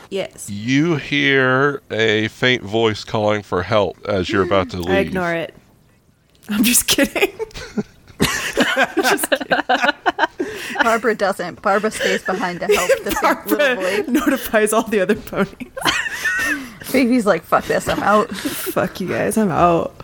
Yes. 0.10 0.50
You 0.50 0.98
hear 0.98 1.82
a 1.90 2.28
faint 2.30 2.62
voice 2.64 3.04
calling 3.04 3.42
for 3.42 3.64
help 3.64 3.98
as 4.06 4.30
you're 4.30 4.44
about 4.44 4.70
to 4.72 4.78
leave. 4.78 4.90
I 4.96 5.00
ignore 5.00 5.34
it. 5.34 5.56
I'm 6.50 6.64
just 6.64 6.88
kidding. 6.88 7.32
Barbara 10.84 11.16
doesn't. 11.16 11.62
Barbara 11.62 11.92
stays 11.92 12.24
behind 12.24 12.60
to 12.62 12.68
help 12.68 12.90
the 13.04 13.12
faint 13.12 13.46
little 13.48 13.58
Barbara 13.58 14.04
boy. 14.06 14.12
notifies 14.12 14.74
all 14.74 14.84
the 14.84 15.00
other 15.00 15.16
ponies. 15.16 15.56
Baby's 16.92 17.26
like, 17.26 17.44
fuck 17.44 17.66
this, 17.66 17.88
I'm 17.88 18.02
out. 18.04 18.30
Fuck 18.36 19.00
you 19.00 19.08
guys, 19.08 19.38
I'm 19.38 19.52
out. 19.52 19.96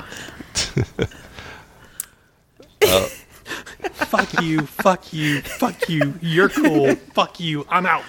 Uh, 2.81 3.07
fuck 3.91 4.41
you, 4.41 4.61
fuck 4.61 5.11
you, 5.13 5.41
fuck 5.41 5.89
you. 5.89 6.13
You're 6.21 6.49
cool. 6.49 6.95
fuck 6.95 7.39
you. 7.39 7.65
I'm 7.69 7.85
out. 7.85 8.03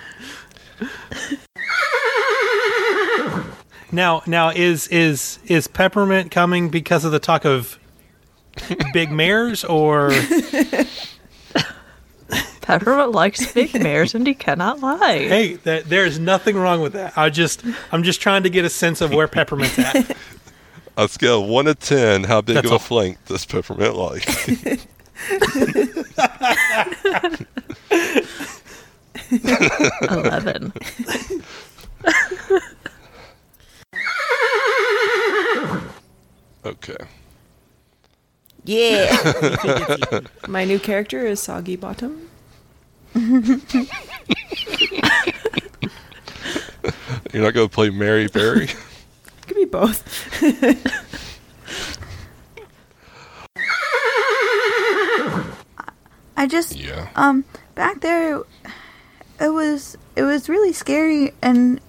Now, 3.93 4.23
now 4.27 4.51
is 4.51 4.87
is 4.89 5.41
is 5.47 5.67
peppermint 5.67 6.31
coming 6.31 6.69
because 6.69 7.05
of 7.05 7.11
the 7.11 7.19
talk 7.19 7.45
of 7.45 7.79
big 8.93 9.11
mares 9.11 9.65
or 9.65 10.13
Peppermint 12.61 13.13
likes 13.13 13.53
big 13.53 13.75
mares 13.83 14.15
and 14.15 14.27
he 14.27 14.35
cannot 14.35 14.81
lie. 14.81 15.19
hey, 15.19 15.55
that, 15.65 15.89
there's 15.89 16.19
nothing 16.19 16.57
wrong 16.57 16.81
with 16.81 16.93
that. 16.93 17.17
I 17.19 17.31
just 17.31 17.65
I'm 17.91 18.03
just 18.03 18.21
trying 18.21 18.43
to 18.45 18.51
get 18.51 18.65
a 18.65 18.71
sense 18.71 19.01
of 19.01 19.13
where 19.13 19.27
peppermint's 19.29 19.79
at. 19.79 19.97
On 20.97 20.97
a 21.05 21.09
scale 21.09 21.43
of 21.43 21.49
1 21.49 21.65
to 21.67 21.75
10, 21.75 22.25
how 22.25 22.41
big 22.41 22.55
That's 22.57 22.67
of 22.67 22.73
a 22.73 22.75
all. 22.75 22.79
flank 22.79 23.19
does 23.27 23.45
Peppermint 23.47 23.97
like? 23.97 24.27
Eleven. 30.03 30.73
okay. 36.65 36.97
Yeah. 38.71 40.21
My 40.49 40.65
new 40.65 40.79
character 40.79 41.27
is 41.27 41.41
Soggy 41.41 41.75
Bottom. 41.75 42.31
You're 43.15 43.35
not 47.43 47.53
going 47.53 47.69
to 47.69 47.75
play 47.75 47.91
Mary 47.91 48.29
Berry? 48.29 48.69
Could 49.49 49.57
be 49.57 49.65
both. 49.65 50.05
I 56.37 56.47
just 56.47 56.77
yeah. 56.77 57.09
um 57.17 57.45
back 57.75 58.01
there 58.01 58.41
it 59.41 59.49
was 59.49 59.99
it 60.15 60.23
was 60.23 60.49
really 60.49 60.73
scary 60.73 61.33
and 61.43 61.81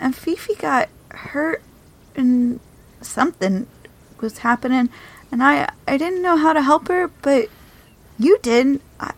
and 0.00 0.14
Fifi 0.14 0.56
got 0.56 0.88
hurt 1.10 1.62
and 2.16 2.58
something 3.00 3.68
was 4.20 4.38
happening 4.38 4.90
and 5.32 5.42
I 5.42 5.68
I 5.86 5.96
didn't 5.96 6.22
know 6.22 6.36
how 6.36 6.52
to 6.52 6.62
help 6.62 6.88
her 6.88 7.08
but 7.22 7.48
you 8.18 8.38
did. 8.42 8.80
I, 9.00 9.12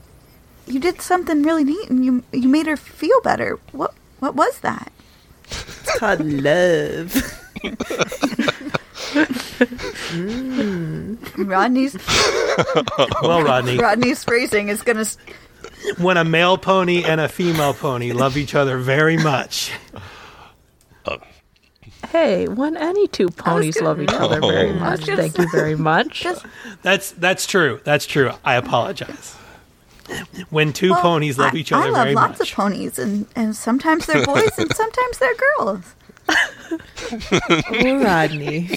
you 0.67 0.81
did 0.81 1.00
something 1.00 1.43
really 1.43 1.65
neat 1.65 1.88
and 1.91 2.05
you 2.05 2.23
you 2.33 2.49
made 2.49 2.67
her 2.67 2.77
feel 2.77 3.21
better. 3.23 3.59
What 3.73 3.95
what 4.21 4.35
was 4.35 4.61
that? 4.61 4.93
It's 5.50 5.99
called 5.99 6.21
love. 6.21 7.15
Rodney's 11.37 11.97
Well, 13.23 13.43
Rodney, 13.43 13.79
Rodney's 13.79 14.25
phrasing 14.25 14.69
is 14.69 14.83
gonna 14.83 15.00
s- 15.00 15.19
when 15.99 16.17
a 16.17 16.25
male 16.25 16.59
pony 16.59 17.05
and 17.05 17.21
a 17.21 17.29
female 17.29 17.75
pony 17.75 18.12
love 18.12 18.37
each 18.37 18.55
other 18.55 18.79
very 18.79 19.17
much, 19.17 19.73
Hey, 22.11 22.49
when 22.49 22.77
any 22.77 23.07
two 23.09 23.29
ponies 23.29 23.75
gonna- 23.77 23.88
love 23.88 24.00
each 24.00 24.12
other 24.12 24.41
very 24.41 24.71
Oh. 24.71 24.75
much, 24.75 25.07
gonna 25.07 25.17
thank 25.17 25.38
you 25.38 25.49
very 25.50 25.77
much. 25.77 26.23
just 26.23 26.45
that's 26.83 27.11
that's 27.12 27.47
true. 27.47 27.81
That's 27.85 28.07
true. 28.07 28.33
I 28.45 28.55
apologize. 28.55 29.35
When 30.49 30.73
two 30.73 30.91
well, 30.93 31.03
ponies 31.03 31.38
love 31.38 31.53
I, 31.53 31.59
each 31.59 31.71
other 31.71 31.85
I 31.88 31.91
love 31.91 32.03
very 32.05 32.15
lots 32.15 32.38
much. 32.38 32.50
of 32.50 32.57
ponies 32.57 32.99
and 32.99 33.27
and 33.37 33.55
sometimes 33.55 34.07
they're 34.07 34.25
boys 34.25 34.50
and 34.59 34.75
sometimes 34.75 35.19
they're 35.19 35.35
girls 35.35 35.95
oh, 36.31 38.00
Rodney. 38.03 38.71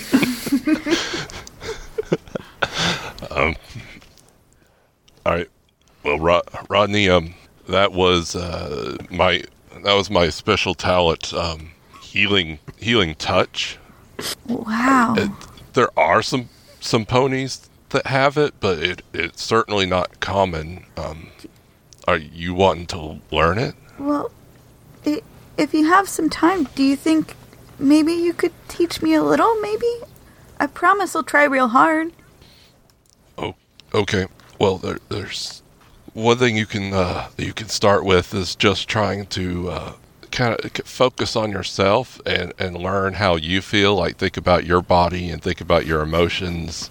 All 3.32 3.54
right. 5.26 5.50
Well, 6.04 6.18
Rodney, 6.70 7.10
um, 7.10 7.36
that 7.68 7.92
was 7.92 8.36
uh, 8.36 8.98
my 9.10 9.44
that 9.84 9.94
was 9.94 10.10
my 10.10 10.30
special 10.30 10.74
talent, 10.74 11.34
um, 11.34 11.72
healing 12.12 12.60
healing 12.78 13.16
touch. 13.16 13.78
Wow. 14.48 15.16
It, 15.18 15.32
there 15.74 15.98
are 15.98 16.22
some 16.22 16.50
some 16.80 17.06
ponies 17.06 17.70
that 17.90 18.08
have 18.08 18.38
it, 18.38 18.54
but 18.60 18.80
it 18.80 19.02
it's 19.14 19.42
certainly 19.42 19.86
not 19.86 20.20
common. 20.20 20.86
Um, 20.98 21.32
are 22.08 22.18
you 22.18 22.54
wanting 22.54 22.88
to 22.88 23.22
learn 23.32 23.58
it? 23.58 23.76
Well, 23.98 24.32
i 25.06 25.22
if 25.58 25.74
you 25.74 25.86
have 25.86 26.10
some 26.10 26.30
time, 26.30 26.68
do 26.76 26.84
you 26.84 26.96
think 26.96 27.36
maybe 27.78 28.14
you 28.14 28.34
could 28.34 28.54
teach 28.68 29.02
me 29.02 29.14
a 29.14 29.24
little? 29.24 29.60
Maybe. 29.62 29.92
I 30.60 30.68
promise 30.68 31.16
I'll 31.16 31.24
try 31.24 31.44
real 31.46 31.70
hard. 31.70 32.12
Oh, 33.38 33.56
okay. 33.94 34.28
Well, 34.60 34.78
there, 34.78 35.00
there's 35.10 35.62
one 36.14 36.38
thing 36.38 36.58
you 36.58 36.66
can 36.66 36.94
uh, 36.94 37.30
you 37.38 37.54
can 37.54 37.70
start 37.70 38.04
with 38.04 38.34
is 38.34 38.56
just 38.56 38.88
trying 38.88 39.28
to 39.28 39.70
uh, 39.70 39.94
kind 40.32 40.56
of 40.60 40.72
focus 40.86 41.36
on 41.36 41.52
yourself 41.52 42.22
and 42.26 42.54
and 42.58 42.78
learn 42.78 43.16
how 43.16 43.36
you 43.36 43.62
feel. 43.62 43.96
Like 43.96 44.18
think 44.18 44.38
about 44.38 44.66
your 44.66 44.82
body 44.82 45.30
and 45.30 45.42
think 45.42 45.62
about 45.62 45.86
your 45.86 46.02
emotions. 46.02 46.90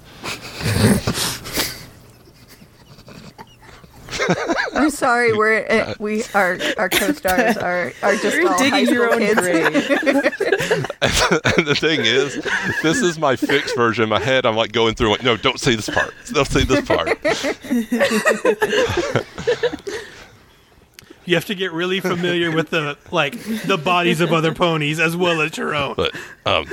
I'm 4.74 4.90
sorry, 4.90 5.32
we're 5.36 5.66
uh, 5.68 5.94
we 5.98 6.24
our 6.34 6.58
our 6.78 6.88
co-stars 6.88 7.56
are 7.56 7.92
are 8.02 8.16
just 8.16 8.36
You're 8.36 8.48
all 8.48 8.58
high 8.58 8.70
digging 8.70 8.94
your 8.94 9.12
own 9.12 9.18
kids. 9.20 9.40
grave. 9.40 9.66
and 11.56 11.66
the 11.66 11.76
thing 11.78 12.00
is, 12.04 12.34
this 12.82 13.00
is 13.00 13.18
my 13.18 13.36
fixed 13.36 13.76
version. 13.76 14.04
In 14.04 14.08
my 14.08 14.20
head, 14.20 14.46
I'm 14.46 14.56
like 14.56 14.72
going 14.72 14.94
through. 14.94 15.10
Like, 15.10 15.22
no, 15.22 15.36
don't 15.36 15.60
say 15.60 15.74
this 15.74 15.88
part. 15.88 16.14
Don't 16.32 16.46
say 16.46 16.64
this 16.64 16.86
part. 16.86 17.18
You 21.30 21.36
have 21.36 21.44
to 21.44 21.54
get 21.54 21.70
really 21.70 22.00
familiar 22.00 22.50
with 22.50 22.70
the 22.70 22.98
like 23.12 23.40
the 23.64 23.78
bodies 23.78 24.20
of 24.20 24.32
other 24.32 24.52
ponies 24.52 24.98
as 24.98 25.16
well 25.16 25.40
as 25.40 25.56
your 25.56 25.76
own. 25.76 25.94
But 25.94 26.12
um, 26.44 26.66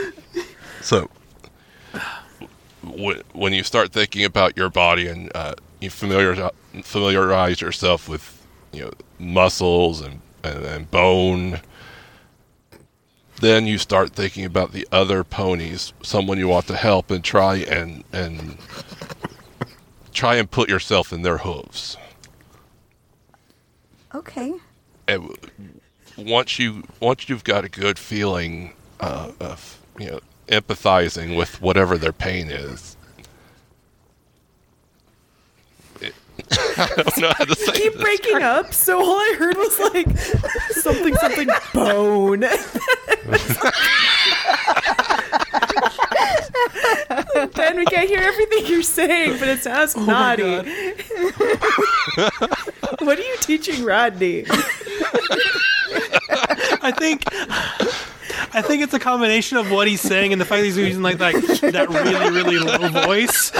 so 0.82 1.12
when 3.36 3.54
you 3.54 3.62
start 3.62 3.92
thinking 3.92 4.26
about 4.26 4.58
your 4.58 4.72
body 4.72 5.08
and 5.08 5.32
uh, 5.36 5.54
you 5.80 5.92
familiar 5.92 6.50
familiarize 6.82 7.62
yourself 7.62 8.10
with 8.10 8.44
you 8.72 8.86
know 8.86 8.92
muscles 9.20 10.02
and, 10.02 10.22
and, 10.44 10.66
and 10.66 10.90
bone, 10.90 11.62
then 13.40 13.68
you 13.68 13.78
start 13.78 14.14
thinking 14.14 14.44
about 14.44 14.72
the 14.72 14.88
other 14.92 15.24
ponies, 15.24 15.94
someone 16.02 16.40
you 16.40 16.48
want 16.48 16.66
to 16.66 16.76
help, 16.76 17.12
and 17.12 17.24
try 17.24 17.58
and 17.58 18.04
and 18.12 18.58
try 20.14 20.38
and 20.38 20.50
put 20.50 20.68
yourself 20.68 21.14
in 21.14 21.22
their 21.22 21.38
hooves. 21.38 21.96
Okay. 24.18 24.54
and 25.08 25.36
once 26.18 26.58
you 26.60 26.84
once 27.00 27.30
you've 27.30 27.44
got 27.44 27.64
a 27.64 27.70
good 27.70 27.98
feeling 28.00 28.74
uh, 29.00 29.32
of 29.40 29.80
you 30.00 30.08
know 30.08 30.20
empathizing 30.48 31.38
with 31.38 31.62
whatever 31.62 31.98
their 31.98 32.12
pain 32.14 32.50
is. 32.50 32.96
it- 36.02 36.14
I 36.52 36.88
don't 36.96 37.18
know 37.18 37.34
how 37.38 37.46
to 37.46 37.56
say 37.66 37.72
Keep 37.74 37.94
this. 37.94 38.02
breaking 38.02 38.42
up, 38.44 38.74
so 38.74 39.00
all 39.00 39.18
I 39.18 39.36
heard 39.38 39.58
was 39.58 39.80
like 39.94 40.18
something, 40.72 41.16
something 41.16 41.50
bone. 41.74 42.44
ben, 47.68 47.78
we 47.78 47.86
can't 47.86 48.10
hear 48.10 48.20
everything 48.20 48.66
you're 48.66 48.84
saying, 48.84 49.40
but 49.40 49.48
it 49.48 49.62
sounds 49.62 49.96
oh 49.96 50.06
naughty. 50.06 50.44
what 53.04 53.20
are 53.20 53.22
you 53.22 53.38
teaching 53.42 53.84
Rodney? 53.84 54.46
I 56.82 56.94
think 56.98 57.24
I 58.54 58.62
think 58.62 58.84
it's 58.84 58.94
a 58.94 59.00
combination 59.00 59.58
of 59.58 59.72
what 59.72 59.88
he's 59.88 60.02
saying 60.02 60.32
and 60.32 60.40
the 60.42 60.46
fact 60.46 60.60
that 60.60 60.66
he's 60.66 60.78
using 60.78 61.02
like, 61.02 61.20
like 61.20 61.36
that 61.36 61.90
really 61.90 62.32
really 62.32 62.60
low 62.60 62.88
voice. 62.90 63.52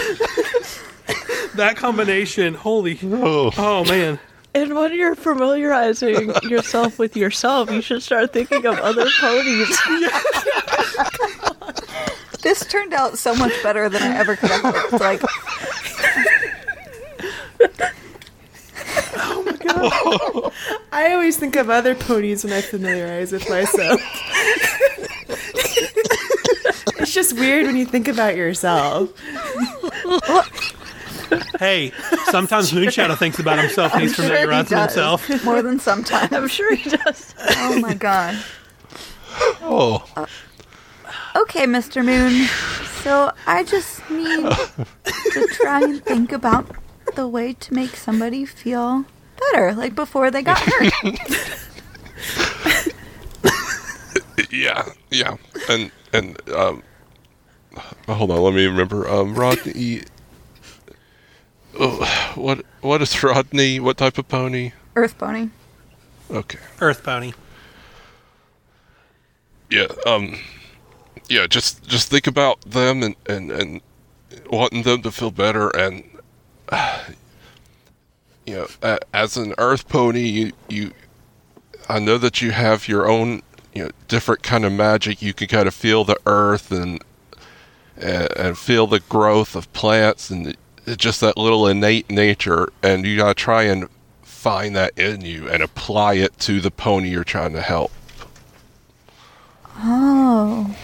that 1.56 1.76
combination, 1.78 2.54
holy 2.54 3.00
Oh, 3.04 3.52
oh 3.58 3.84
man. 3.86 4.20
And 4.54 4.74
when 4.74 4.94
you're 4.94 5.16
familiarizing 5.16 6.34
yourself 6.44 6.98
with 6.98 7.16
yourself, 7.16 7.70
you 7.70 7.82
should 7.82 8.02
start 8.02 8.34
thinking 8.34 8.66
of 8.66 8.80
other 8.80 9.06
ponies. 9.20 9.78
This 12.48 12.66
turned 12.66 12.94
out 12.94 13.18
so 13.18 13.36
much 13.36 13.52
better 13.62 13.90
than 13.90 14.02
I 14.02 14.16
ever 14.20 14.38
could 14.38 14.50
have 14.50 14.62
hoped. 14.74 14.94
Like, 14.94 15.22
oh 19.18 19.44
my 19.46 19.52
god! 19.52 20.54
I 20.94 21.12
always 21.12 21.36
think 21.36 21.58
of 21.58 21.70
other 21.70 21.94
ponies 21.94 22.46
when 22.46 22.54
I 22.54 22.62
familiarize 22.62 23.34
with 23.34 23.50
myself. 23.50 24.00
it's 26.98 27.14
just 27.14 27.34
weird 27.34 27.66
when 27.66 27.76
you 27.76 27.86
think 27.86 28.08
about 28.08 28.38
yourself. 28.38 29.12
Hey, 31.60 31.92
sometimes 32.32 32.72
Moonshadow 32.72 33.18
thinks 33.18 33.40
about 33.40 33.60
himself 33.60 33.92
and 33.94 34.04
he's 34.04 34.16
sure 34.16 34.24
he 34.24 34.32
familiarizing 34.32 34.78
does. 34.78 34.94
himself. 34.94 35.44
more 35.44 35.62
than 35.62 35.82
sometimes. 35.82 36.32
I'm 36.32 36.48
sure 36.48 36.74
he 36.74 36.92
does. 36.92 37.36
Oh 37.58 37.78
my 37.82 37.94
god. 37.94 38.42
oh, 39.62 40.06
Okay, 41.38 41.66
Mr. 41.66 42.04
Moon. 42.04 42.48
So 43.04 43.32
I 43.46 43.64
just 43.64 44.10
need 44.10 44.50
to 45.06 45.48
try 45.54 45.82
and 45.82 46.04
think 46.04 46.32
about 46.32 46.66
the 47.16 47.28
way 47.28 47.54
to 47.54 47.74
make 47.74 47.96
somebody 47.96 48.44
feel 48.46 49.06
better, 49.40 49.74
like 49.74 49.94
before 49.96 50.32
they 50.32 50.42
got 50.42 50.58
hurt. 50.60 50.94
yeah, 54.52 54.90
yeah, 55.12 55.38
and 55.70 55.92
and 56.12 56.50
um, 56.50 56.84
hold 58.08 58.32
on, 58.32 58.42
let 58.42 58.54
me 58.54 58.66
remember. 58.66 59.08
Um, 59.08 59.36
Rodney. 59.36 60.04
Oh, 61.80 62.34
what 62.36 62.66
what 62.82 63.02
is 63.02 63.24
Rodney? 63.24 63.80
What 63.80 63.98
type 63.98 64.18
of 64.18 64.28
pony? 64.28 64.72
Earth 64.96 65.18
Pony. 65.18 65.50
Okay. 66.32 66.60
Earth 66.82 67.04
Pony. 67.04 67.34
yeah 69.70 69.88
um 70.06 70.36
yeah 71.30 71.48
just 71.48 71.86
just 71.88 72.10
think 72.10 72.28
about 72.28 72.60
them 72.62 73.04
and 73.04 73.16
and 73.28 73.52
and 73.52 73.82
wanting 74.50 74.84
them 74.84 75.02
to 75.02 75.12
feel 75.12 75.32
better 75.32 75.70
and 75.70 76.04
you 78.46 78.54
know 78.54 78.98
as 79.14 79.38
an 79.38 79.54
earth 79.58 79.88
pony 79.88 80.22
you 80.22 80.52
you 80.70 80.92
i 81.90 82.00
know 82.00 82.18
that 82.18 82.42
you 82.42 82.52
have 82.52 82.88
your 82.88 83.10
own 83.10 83.42
you 83.74 83.84
know 83.84 83.90
different 84.08 84.44
kind 84.44 84.66
of 84.66 84.72
magic 84.72 85.22
you 85.22 85.34
can 85.34 85.48
kind 85.48 85.68
of 85.68 85.74
feel 85.74 86.04
the 86.04 86.18
earth 86.26 86.72
and 86.72 87.04
and, 87.98 88.30
and 88.38 88.58
feel 88.58 88.88
the 88.88 89.00
growth 89.02 89.56
of 89.56 89.72
plants 89.74 90.30
and 90.30 90.56
just 90.98 91.20
that 91.20 91.36
little 91.38 91.68
innate 91.68 92.10
nature 92.10 92.70
and 92.82 93.06
you 93.06 93.18
got 93.18 93.30
to 93.30 93.34
try 93.34 93.64
and 93.64 93.90
find 94.22 94.76
that 94.76 94.98
in 94.98 95.22
you 95.22 95.50
and 95.50 95.62
apply 95.62 96.14
it 96.14 96.38
to 96.40 96.62
the 96.62 96.72
pony 96.72 97.10
you're 97.10 97.24
trying 97.24 97.52
to 97.54 97.62
help 97.62 97.92
Oh. 99.80 100.76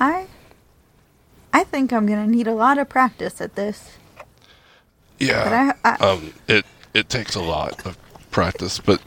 I 0.00 0.26
I 1.52 1.64
think 1.64 1.92
I'm 1.92 2.06
gonna 2.06 2.26
need 2.26 2.46
a 2.46 2.54
lot 2.54 2.78
of 2.78 2.88
practice 2.88 3.40
at 3.40 3.54
this. 3.54 3.98
Yeah. 5.18 5.44
But 5.44 5.52
I, 5.52 5.74
I 5.84 6.10
um, 6.10 6.32
it 6.48 6.64
it 6.94 7.08
takes 7.08 7.34
a 7.34 7.42
lot 7.42 7.86
of 7.86 7.96
practice, 8.30 8.78
but 8.78 9.00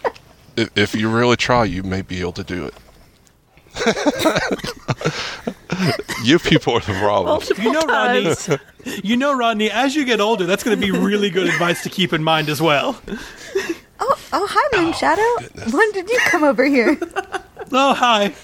if, 0.55 0.69
if 0.77 0.95
you 0.95 1.09
really 1.09 1.35
try, 1.35 1.65
you 1.65 1.83
may 1.83 2.01
be 2.03 2.19
able 2.21 2.33
to 2.33 2.43
do 2.43 2.65
it. 2.65 2.73
you 6.23 6.37
people 6.37 6.75
are 6.75 6.79
the 6.81 6.93
problem. 6.99 7.41
You 7.57 7.71
know, 7.71 7.81
Rodney. 7.81 8.35
You 9.03 9.17
know, 9.17 9.35
Rodney. 9.35 9.71
As 9.71 9.95
you 9.95 10.05
get 10.05 10.21
older, 10.21 10.45
that's 10.45 10.63
going 10.63 10.79
to 10.79 10.85
be 10.85 10.91
really 10.91 11.31
good 11.31 11.47
advice 11.47 11.81
to 11.83 11.89
keep 11.89 12.13
in 12.13 12.23
mind 12.23 12.49
as 12.49 12.61
well. 12.61 13.01
oh 13.99 14.19
oh 14.31 14.47
hi 14.47 14.79
Moon 14.79 14.93
Shadow. 14.93 15.23
goodness. 15.39 15.73
When 15.73 15.91
did 15.93 16.07
you 16.07 16.19
come 16.25 16.43
over 16.43 16.65
here? 16.65 16.97
Oh, 17.75 17.95
hi. 17.95 18.35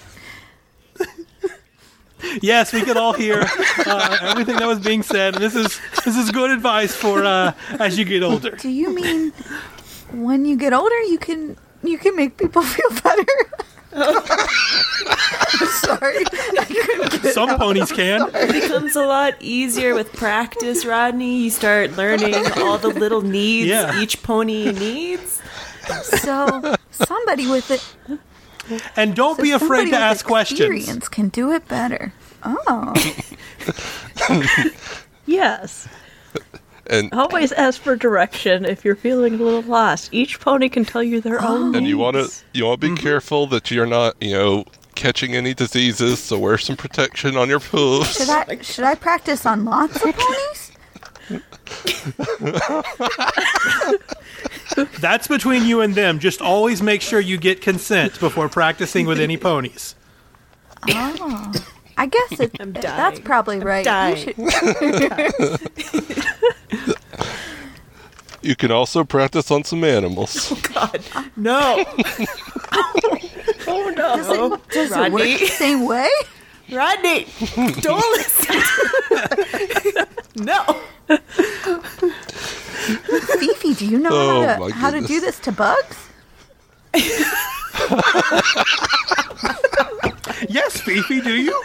Yes, 2.41 2.73
we 2.73 2.81
could 2.81 2.97
all 2.97 3.13
hear 3.13 3.45
uh, 3.85 4.17
everything 4.21 4.57
that 4.57 4.67
was 4.67 4.79
being 4.79 5.03
said, 5.03 5.35
and 5.35 5.43
this 5.43 5.55
is 5.55 5.79
this 6.05 6.15
is 6.17 6.31
good 6.31 6.51
advice 6.51 6.93
for 6.95 7.23
uh, 7.23 7.53
as 7.79 7.97
you 7.97 8.05
get 8.05 8.23
older. 8.23 8.51
Do 8.51 8.69
you 8.69 8.93
mean 8.93 9.31
when 10.11 10.45
you 10.45 10.55
get 10.57 10.73
older 10.73 10.99
you 11.03 11.17
can 11.19 11.57
you 11.83 11.97
can 11.97 12.15
make 12.15 12.37
people 12.37 12.61
feel 12.75 12.89
better? 13.01 13.25
I'm 13.91 14.03
sorry. 15.81 16.23
I 16.59 16.65
couldn't 16.69 17.21
get 17.23 17.33
Some 17.33 17.57
ponies 17.57 17.91
can. 17.91 18.29
It 18.35 18.51
becomes 18.51 18.95
a 18.95 19.05
lot 19.05 19.33
easier 19.39 19.95
with 19.95 20.13
practice, 20.13 20.85
Rodney. 20.85 21.43
You 21.43 21.49
start 21.49 21.97
learning 21.97 22.35
all 22.57 22.77
the 22.77 22.89
little 22.89 23.21
needs 23.21 23.67
Yeah. 23.69 23.99
each 23.99 24.21
pony 24.21 24.71
needs. 24.73 25.41
So 26.03 26.75
somebody 26.91 27.47
with 27.49 27.71
it 27.71 28.19
And 28.95 29.15
don't 29.15 29.37
so 29.37 29.43
be 29.43 29.51
afraid 29.51 29.85
to 29.85 29.91
with 29.91 29.99
ask 29.99 30.25
questions. 30.25 30.59
experience 30.59 31.07
can 31.09 31.29
do 31.29 31.51
it 31.51 31.67
better. 31.67 32.13
Oh. 32.43 32.93
Yes. 35.29 35.87
and 36.87 37.13
Always 37.13 37.51
ask 37.51 37.79
for 37.79 37.95
direction 37.95 38.65
if 38.65 38.83
you're 38.83 38.95
feeling 38.95 39.35
a 39.35 39.37
little 39.37 39.61
lost. 39.61 40.11
Each 40.11 40.39
pony 40.39 40.69
can 40.69 40.85
tell 40.85 41.03
you 41.03 41.21
their 41.21 41.39
own. 41.39 41.75
Oh, 41.75 41.77
and 41.77 41.87
you 41.87 41.99
want 41.99 42.15
to 42.15 42.31
you 42.53 42.65
want 42.65 42.81
to 42.81 42.87
be 42.87 42.93
mm-hmm. 42.93 43.03
careful 43.03 43.45
that 43.47 43.69
you're 43.69 43.85
not 43.85 44.15
you 44.19 44.31
know 44.31 44.65
catching 44.95 45.35
any 45.35 45.53
diseases. 45.53 46.17
So 46.19 46.39
wear 46.39 46.57
some 46.57 46.75
protection 46.75 47.37
on 47.37 47.47
your 47.47 47.59
hooves. 47.59 48.15
Should 48.15 48.29
I 48.29 48.59
should 48.61 48.85
I 48.85 48.95
practice 48.95 49.45
on 49.45 49.65
lots 49.65 50.03
of 50.03 50.15
ponies? 50.15 50.71
That's 54.99 55.27
between 55.27 55.65
you 55.65 55.81
and 55.81 55.95
them. 55.95 56.19
Just 56.19 56.41
always 56.41 56.81
make 56.81 57.01
sure 57.01 57.19
you 57.19 57.37
get 57.37 57.61
consent 57.61 58.19
before 58.19 58.49
practicing 58.49 59.05
with 59.05 59.19
any 59.19 59.37
ponies. 59.37 59.95
Oh, 60.89 61.51
I 61.97 62.05
guess 62.05 62.39
it, 62.39 62.55
I'm 62.59 62.71
that's 62.73 62.85
dying. 62.85 63.21
probably 63.23 63.59
right. 63.59 63.85
You 64.15 64.15
should- 64.15 64.37
You 68.41 68.55
can 68.55 68.71
also 68.71 69.03
practice 69.03 69.51
on 69.51 69.65
some 69.65 69.83
animals. 69.83 70.49
Oh, 70.51 70.61
God, 70.73 71.03
no, 71.35 71.83
Oh 73.67 73.93
no! 73.93 74.15
does 74.15 74.29
it, 74.29 74.69
does 74.69 74.91
it 74.93 75.11
work 75.11 75.23
the 75.39 75.47
same 75.47 75.85
way? 75.85 76.07
Rodney, 76.71 77.25
don't 77.81 78.11
listen. 78.17 78.55
no. 80.35 80.63
Fifi, 83.39 83.73
do 83.73 83.85
you 83.85 83.97
know 83.99 84.09
Oh, 84.11 84.45
how, 84.47 84.67
to, 84.67 84.73
how 84.73 84.91
to 84.91 85.01
do 85.01 85.19
this 85.19 85.39
to 85.39 85.51
bugs? 85.51 85.97
Yes, 90.47 90.79
Fifi, 90.81 91.19
do 91.21 91.35
you? 91.35 91.63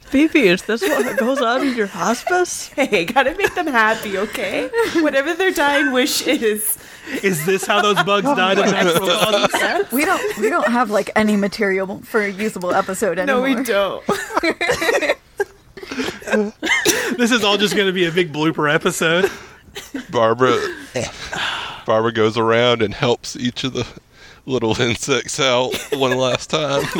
Fifi, 0.00 0.48
is 0.48 0.62
this 0.62 0.82
what 0.82 1.16
goes 1.16 1.40
on 1.40 1.66
in 1.66 1.76
your 1.76 1.86
hospice? 1.86 2.68
Hey, 2.68 3.04
gotta 3.04 3.34
make 3.36 3.54
them 3.54 3.68
happy, 3.68 4.18
okay? 4.18 4.68
Whatever 4.96 5.34
their 5.34 5.52
dying 5.52 5.92
wish 5.92 6.26
is. 6.26 6.76
Is 7.22 7.44
this 7.46 7.66
how 7.66 7.82
those 7.82 8.02
bugs 8.04 8.26
oh, 8.26 8.34
died 8.34 8.58
of 8.58 8.66
natural 8.66 9.08
causes? 9.08 9.92
We 9.92 10.04
don't 10.04 10.38
we 10.38 10.48
don't 10.48 10.68
have 10.68 10.90
like 10.90 11.10
any 11.16 11.36
material 11.36 12.00
for 12.02 12.20
a 12.22 12.30
usable 12.30 12.72
episode 12.72 13.18
anymore. 13.18 13.48
No, 13.48 13.56
we 13.56 13.64
don't. 13.64 14.04
This 17.18 17.32
is 17.32 17.42
all 17.42 17.58
just 17.58 17.74
going 17.74 17.88
to 17.88 17.92
be 17.92 18.06
a 18.06 18.12
big 18.12 18.32
blooper 18.32 18.72
episode. 18.72 19.30
Barbara 20.10 20.56
Barbara 21.84 22.12
goes 22.12 22.38
around 22.38 22.82
and 22.82 22.94
helps 22.94 23.36
each 23.36 23.64
of 23.64 23.72
the 23.72 23.86
little 24.46 24.80
insects 24.80 25.40
out 25.40 25.74
one 25.92 26.16
last 26.16 26.50
time. 26.50 26.84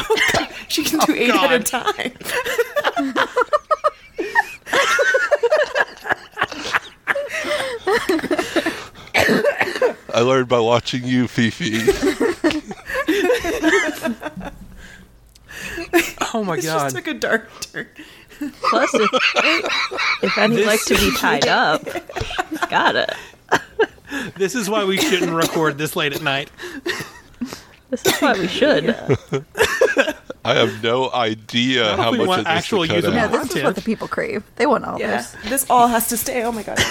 She 0.69 0.85
can 0.85 1.01
do 1.01 1.13
oh, 1.13 1.17
eight 1.17 1.31
at 1.31 1.53
a 1.53 1.59
time. 1.59 2.13
I 10.21 10.23
learned 10.23 10.49
by 10.51 10.61
watching 10.61 11.05
you, 11.05 11.27
Fifi. 11.29 11.81
Oh 16.35 16.45
my 16.45 16.57
This 16.57 16.67
god. 16.67 16.83
just 16.83 16.97
took 16.97 17.07
a 17.09 17.15
dark 17.15 17.49
turn. 17.73 17.89
Plus, 18.69 18.91
if, 18.95 20.23
if 20.23 20.39
any 20.39 20.57
This- 20.57 20.67
like 20.67 20.85
to 20.85 20.95
be 20.95 21.11
tied 21.17 21.49
up, 21.49 21.83
he's 22.51 22.61
got 22.69 22.95
it. 22.97 23.11
This 24.37 24.55
is 24.55 24.69
why 24.71 24.85
we 24.85 24.99
shouldn't 24.99 25.33
record 25.33 25.79
this 25.79 25.97
late 25.97 26.13
at 26.15 26.23
night. 26.23 26.51
This 27.91 28.05
is 28.07 28.21
why 28.21 28.35
we 28.35 28.47
should. 28.47 28.95
I 30.45 30.55
have 30.55 30.83
no 30.83 31.11
idea 31.13 31.93
if 31.95 31.99
how 31.99 32.13
we 32.13 32.19
much 32.19 32.29
want 32.29 32.39
of 32.41 32.45
this 32.47 32.53
actual 32.53 32.87
to 32.87 32.89
cut 33.01 33.13
Yeah, 33.13 33.25
out. 33.25 33.33
this 33.33 33.57
is 33.57 33.63
what 33.65 33.75
the 33.75 33.83
people 33.83 34.07
crave. 34.07 34.45
They 34.57 34.67
want 34.67 34.85
all 34.85 34.99
Yeah, 35.01 35.17
this. 35.17 35.37
this 35.49 35.67
all 35.71 35.89
has 35.89 36.09
to 36.09 36.17
stay. 36.17 36.45
Oh 36.45 36.53
my 36.53 36.63
god. 36.63 36.79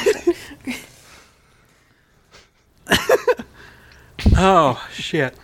Oh 4.41 4.87
shit. 4.93 5.35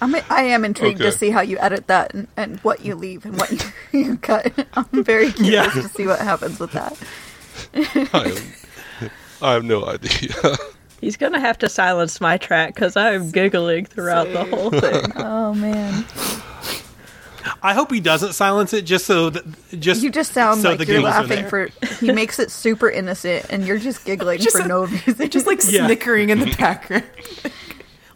I'm, 0.00 0.14
I 0.30 0.42
am 0.42 0.64
intrigued 0.64 1.00
Okay. 1.00 1.10
to 1.10 1.16
see 1.16 1.30
how 1.30 1.42
you 1.42 1.58
edit 1.58 1.86
that 1.86 2.12
and, 2.14 2.26
and 2.36 2.58
what 2.60 2.84
you 2.84 2.94
leave 2.96 3.24
and 3.24 3.36
what 3.38 3.52
you, 3.52 3.58
you 4.06 4.16
cut. 4.16 4.52
I'm 4.74 5.04
very 5.04 5.30
curious 5.32 5.76
Yeah. 5.76 5.82
to 5.82 5.88
see 5.88 6.06
what 6.06 6.18
happens 6.18 6.58
with 6.58 6.72
that. 6.72 6.96
I, 8.14 8.28
am, 9.00 9.10
I 9.42 9.52
have 9.52 9.64
no 9.64 9.84
idea. 9.86 10.56
He's 11.00 11.16
gonna 11.16 11.40
have 11.40 11.58
to 11.58 11.68
silence 11.68 12.20
my 12.20 12.36
track 12.38 12.74
because 12.74 12.96
I'm 12.96 13.30
giggling 13.30 13.84
throughout 13.86 14.32
the 14.32 14.44
whole 14.44 14.70
thing. 14.70 15.12
Oh 15.16 15.52
man, 15.54 16.04
I 17.62 17.74
hope 17.74 17.90
he 17.92 18.00
doesn't 18.00 18.32
silence 18.34 18.72
it 18.72 18.82
just 18.82 19.04
so 19.04 19.28
that 19.30 19.44
just 19.80 20.02
you 20.02 20.10
just 20.10 20.32
sound 20.32 20.62
so 20.62 20.70
like 20.70 20.78
the 20.78 20.86
you're 20.86 21.02
laughing 21.02 21.46
for. 21.48 21.68
He 22.00 22.12
makes 22.12 22.38
it 22.38 22.50
super 22.50 22.88
innocent, 22.88 23.46
and 23.50 23.66
you're 23.66 23.78
just 23.78 24.04
giggling 24.04 24.38
Just 24.40 24.56
for 24.56 24.62
a- 24.62 24.68
no 24.68 24.84
reason. 24.86 25.28
Just 25.28 25.46
like 25.46 25.60
Yeah. 25.68 25.86
snickering 25.86 26.30
in 26.30 26.38
the 26.40 26.54
background. 26.56 27.04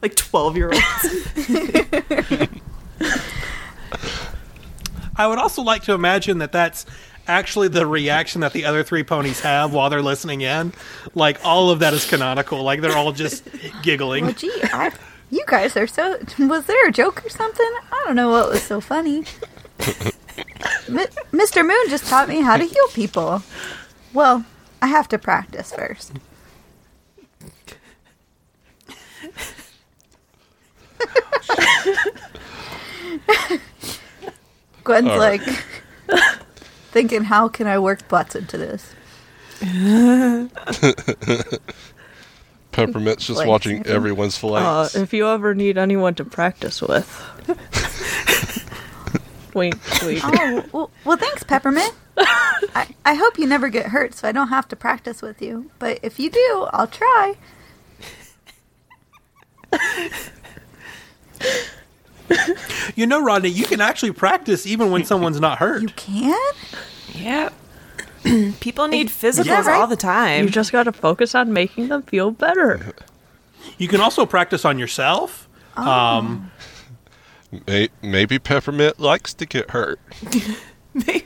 Like 0.06 0.14
12 0.16 0.56
year 0.56 0.72
olds. 0.72 1.28
I 5.16 5.26
would 5.26 5.38
also 5.38 5.62
like 5.62 5.82
to 5.84 5.94
imagine 5.94 6.38
that 6.38 6.52
that's 6.52 6.86
actually 7.26 7.66
the 7.68 7.86
reaction 7.86 8.42
that 8.42 8.52
the 8.52 8.64
other 8.64 8.84
three 8.84 9.02
ponies 9.02 9.40
have 9.40 9.72
while 9.72 9.90
they're 9.90 10.02
listening 10.02 10.42
in. 10.42 10.72
Like 11.14 11.44
all 11.44 11.70
of 11.70 11.80
that 11.80 11.92
is 11.92 12.04
canonical. 12.06 12.62
Like 12.62 12.82
they're 12.82 12.96
all 12.96 13.10
just 13.12 13.48
giggling. 13.82 14.26
Well, 14.26 14.34
gee, 14.34 14.52
I, 14.64 14.92
you 15.30 15.42
guys 15.48 15.76
are 15.76 15.86
so. 15.88 16.18
Was 16.38 16.66
there 16.66 16.88
a 16.88 16.92
joke 16.92 17.24
or 17.24 17.30
something? 17.30 17.70
I 17.90 18.04
don't 18.06 18.14
know 18.14 18.30
what 18.30 18.50
was 18.50 18.62
so 18.62 18.80
funny. 18.80 19.24
Mi- 20.88 21.06
Mr. 21.32 21.66
Moon 21.66 21.88
just 21.88 22.06
taught 22.06 22.28
me 22.28 22.42
how 22.42 22.56
to 22.56 22.64
heal 22.64 22.88
people. 22.94 23.42
Well, 24.12 24.44
I 24.80 24.86
have 24.86 25.08
to 25.08 25.18
practice 25.18 25.72
first. 25.72 26.12
Gwen's 34.84 35.08
All 35.08 35.18
right. 35.18 35.40
like 35.40 35.64
thinking, 36.92 37.24
how 37.24 37.48
can 37.48 37.66
I 37.66 37.78
work 37.78 38.06
butts 38.08 38.36
into 38.36 38.56
this? 38.58 38.92
Peppermint's 42.72 43.26
just 43.26 43.38
Like, 43.38 43.48
watching 43.48 43.76
sniffing. 43.78 43.94
everyone's 43.96 44.42
Uh, 44.44 44.88
if 44.94 45.12
you 45.14 45.26
ever 45.28 45.54
need 45.54 45.78
anyone 45.78 46.14
to 46.16 46.24
practice 46.24 46.82
with, 46.82 47.08
wink, 49.54 49.76
wink. 50.02 50.20
Oh, 50.22 50.64
well, 50.72 50.90
well 51.04 51.16
thanks, 51.16 51.42
Peppermint. 51.42 51.92
I, 52.18 52.88
I 53.04 53.14
hope 53.14 53.38
you 53.38 53.46
never 53.46 53.68
get 53.68 53.86
hurt 53.86 54.14
so 54.14 54.28
I 54.28 54.32
don't 54.32 54.48
have 54.48 54.68
to 54.68 54.76
practice 54.76 55.22
with 55.22 55.40
you. 55.40 55.70
But 55.78 56.00
if 56.02 56.18
you 56.18 56.30
do, 56.30 56.66
I'll 56.72 56.86
try. 56.86 57.34
You 62.96 63.06
know, 63.06 63.22
Rodney, 63.22 63.50
you 63.50 63.64
can 63.66 63.80
actually 63.80 64.12
practice 64.12 64.66
even 64.66 64.90
when 64.90 65.04
someone's 65.04 65.40
not 65.40 65.58
hurt. 65.58 65.82
You 65.82 65.88
can? 65.88 66.52
yeah. 67.14 67.50
People 68.60 68.88
need 68.88 69.08
physicals 69.08 69.44
Yeah, 69.46 69.64
right. 69.66 69.78
all 69.80 69.86
the 69.86 69.94
time. 69.96 70.44
You 70.44 70.50
just 70.50 70.72
gotta 70.72 70.90
focus 70.92 71.34
on 71.34 71.52
making 71.52 71.88
them 71.88 72.02
feel 72.02 72.30
better. 72.32 72.94
You 73.78 73.86
can 73.88 74.00
also 74.00 74.26
practice 74.26 74.64
on 74.64 74.78
yourself. 74.78 75.48
Um, 75.76 76.50
May- 77.66 77.90
Maybe 78.02 78.38
Peppermint 78.40 78.98
likes 78.98 79.32
to 79.34 79.46
get 79.46 79.70
hurt. 79.70 80.00
maybe. 80.94 81.24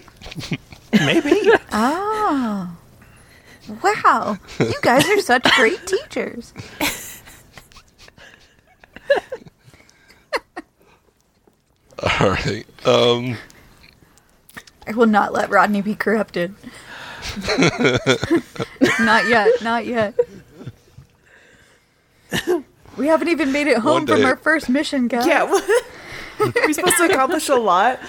Oh. 1.73 2.77
Wow. 3.83 4.39
You 4.59 4.75
guys 4.83 5.09
are 5.09 5.21
such 5.21 5.45
great 5.57 5.87
teachers. 5.87 6.53
All 12.21 12.31
right. 12.31 12.65
Um, 12.87 13.37
I 14.87 14.93
will 14.93 15.07
not 15.07 15.33
let 15.33 15.51
Rodney 15.51 15.83
be 15.83 15.95
corrupted. 15.95 16.55
not 19.01 19.29
yet. 19.29 19.63
Not 19.63 19.87
yet. 19.87 20.19
We 22.97 23.07
haven't 23.07 23.29
even 23.29 23.53
made 23.53 23.67
it 23.67 23.79
home 23.79 24.05
One 24.05 24.07
from 24.07 24.25
our 24.25 24.37
first 24.37 24.69
mission, 24.69 25.09
guys. 25.09 25.27
yeah. 25.27 25.45
We're 26.41 26.73
supposed 26.73 26.97
to 26.97 27.05
accomplish 27.11 27.49
a 27.49 27.57
lot. 27.57 28.01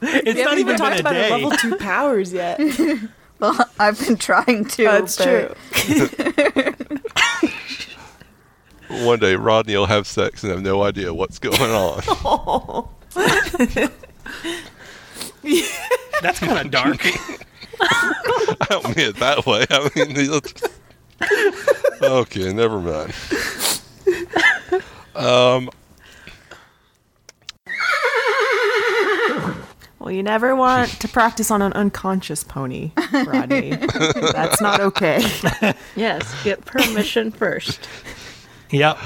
It's 0.00 0.36
We 0.36 0.42
not 0.44 0.50
haven't 0.50 0.58
even 0.58 0.58
even 0.58 0.66
been 0.66 0.76
talked 0.76 0.96
a 0.96 1.00
about 1.00 1.16
our 1.16 1.30
level 1.30 1.50
two 1.52 1.76
powers 1.84 2.32
yet. 2.32 2.60
Well, 3.40 3.68
I've 3.78 3.98
been 4.06 4.16
trying 4.16 4.64
to. 4.66 4.84
That's 4.84 5.16
but- 5.16 5.56
true. 5.78 6.86
one 9.04 9.18
day 9.18 9.34
Rodney 9.36 9.76
will 9.76 9.86
have 9.86 10.06
sex 10.06 10.42
and 10.44 10.52
have 10.52 10.62
no 10.62 10.82
idea 10.82 11.12
what's 11.12 11.38
going 11.38 11.60
on. 11.60 12.88
That's 16.22 16.38
kind 16.40 16.58
of 16.58 16.70
dark. 16.70 17.00
I 17.80 18.66
don't 18.68 18.96
mean 18.96 19.08
it 19.08 19.16
that 19.16 19.46
way. 19.46 19.64
I 19.70 19.90
mean, 19.94 20.40
okay, 22.12 22.52
never 22.52 22.78
mind. 22.80 23.12
Um, 25.14 25.70
Well, 29.98 30.12
you 30.14 30.22
never 30.22 30.54
want 30.54 30.90
to 31.00 31.08
practice 31.08 31.50
on 31.50 31.62
an 31.62 31.72
unconscious 31.72 32.44
pony, 32.44 32.92
Rodney. 33.26 33.70
That's 33.70 34.60
not 34.60 34.78
okay. 34.78 35.20
Yes, 35.96 36.32
get 36.44 36.64
permission 36.64 37.32
first. 37.32 37.88
Yep. 38.70 38.98